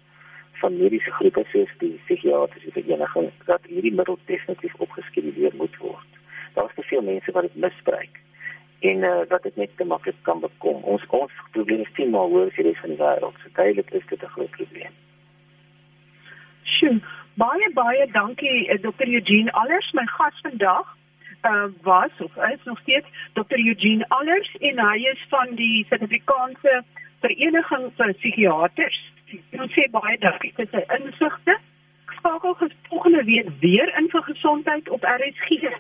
van 0.52 0.78
mediese 0.78 1.12
groepe 1.12 1.44
soos 1.52 1.72
die 1.78 2.00
psigiatriese 2.06 2.72
vereniging 2.72 3.32
dat 3.46 3.62
hierdie 3.64 3.94
middel 3.94 4.18
definitief 4.26 4.74
opgeskeduleer 4.76 5.52
moet 5.56 5.78
word. 5.78 6.12
Daar's 6.54 6.74
te 6.76 6.82
veel 6.82 7.02
mense 7.02 7.32
wat 7.32 7.42
dit 7.42 7.56
misbruik 7.56 8.20
en 8.80 8.98
uh, 8.98 9.22
wat 9.28 9.44
dit 9.44 9.56
net 9.56 9.70
te 9.76 9.86
maklik 9.86 10.16
kan 10.22 10.40
bekom. 10.40 10.84
Ons 10.84 11.06
ons 11.08 11.32
probleem 11.52 11.82
is 11.82 11.94
10 11.94 12.10
maal 12.10 12.30
hoër 12.30 12.48
as 12.48 12.56
die 12.56 12.66
res 12.68 12.80
van 12.80 12.90
die 12.90 13.02
wêreld. 13.04 13.40
So 13.44 13.50
duidelik 13.54 13.92
is 13.92 14.08
dit 14.08 14.24
'n 14.24 14.34
groot 14.36 14.52
probleem. 14.52 14.94
Sjoe, 16.64 17.00
baie 17.40 17.72
baie 17.74 18.08
dankie 18.12 18.68
eh, 18.70 18.80
Dr. 18.82 19.08
Eugene 19.08 19.52
Allers, 19.52 19.92
my 19.94 20.06
gas 20.06 20.40
vandag. 20.42 20.96
Uh 21.44 21.68
was 21.84 22.12
of 22.20 22.36
is 22.36 22.64
nog 22.64 22.80
steeds 22.80 23.08
Dr. 23.34 23.56
Eugene 23.56 24.06
Allers 24.08 24.56
en 24.60 24.80
hy 24.80 24.98
is 25.08 25.22
van 25.30 25.56
die 25.56 25.86
Suid-Afrikaanse 25.90 26.82
Vereniging 27.24 27.86
vir 27.96 28.14
Psigiaters. 28.14 29.00
Ons 29.56 29.72
sê 29.72 29.86
baie 29.94 30.18
dankie 30.20 30.52
vir 30.58 30.68
sy 30.74 30.84
insigte. 30.98 31.56
Skakel 32.18 32.58
gesproke 32.60 33.24
week 33.24 33.50
weer 33.64 33.94
in 34.02 34.12
vir 34.12 34.24
gesondheid 34.28 34.90
op 34.90 35.08
RSG. 35.08 35.72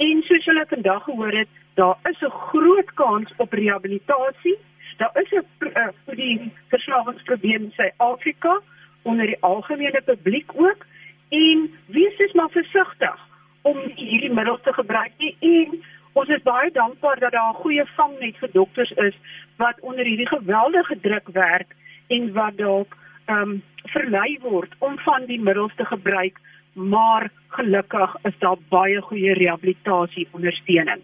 En 0.00 0.24
soos 0.24 0.48
julle 0.48 0.64
vandag 0.70 1.04
gehoor 1.04 1.36
het, 1.42 1.48
daar 1.74 1.98
is 2.08 2.20
'n 2.20 2.32
groot 2.48 2.94
kans 2.94 3.32
op 3.36 3.52
rehabilitasie. 3.52 4.56
Daar 4.96 5.12
is 5.22 5.30
'n 5.30 5.44
uh, 5.60 5.88
vir 6.06 6.16
die 6.16 6.52
verslawingsprobleem 6.68 7.62
in 7.68 7.72
Suid-Afrika 7.76 8.62
onder 9.02 9.26
die 9.26 9.40
algemene 9.40 10.02
publiek 10.04 10.50
ook 10.54 10.86
en 11.28 11.70
wees 11.86 12.16
dus 12.16 12.32
maar 12.32 12.50
versigtig 12.50 13.18
om 13.62 13.78
hierdie 13.94 14.32
middels 14.32 14.62
te 14.62 14.72
gebruik 14.72 15.12
nie. 15.18 15.36
En 15.40 15.82
ons 16.12 16.28
is 16.28 16.42
baie 16.42 16.70
dankbaar 16.70 17.18
dat 17.18 17.32
daar 17.32 17.50
'n 17.50 17.62
goeie 17.64 17.84
vangnet 17.96 18.36
vir 18.36 18.50
dokters 18.52 18.90
is 18.90 19.14
wat 19.56 19.80
onder 19.80 20.04
hierdie 20.04 20.28
geweldige 20.28 21.00
druk 21.00 21.28
werk 21.28 21.76
en 22.08 22.32
wat 22.32 22.56
dalk 22.56 22.96
ehm 23.26 23.38
um, 23.38 23.62
verlei 23.82 24.38
word 24.40 24.74
om 24.78 24.98
van 24.98 25.24
die 25.26 25.40
middels 25.40 25.74
te 25.76 25.84
gebruik. 25.84 26.38
Maar 26.72 27.30
gelukkig 27.48 28.16
is 28.22 28.38
daar 28.38 28.56
baie 28.68 29.00
goeie 29.00 29.32
rehabilitasie 29.32 30.28
ondersteuning. 30.30 31.00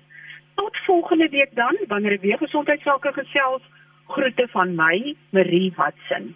Tot 0.54 0.76
volgende 0.76 1.28
week 1.28 1.54
dan 1.54 1.76
wanneer 1.86 2.12
ek 2.12 2.20
weer 2.20 2.38
gesondheidsake 2.38 3.12
gesels 3.12 3.62
groete 4.06 4.48
van 4.48 4.74
my 4.74 5.14
Marie 5.30 5.72
Watson 5.76 6.34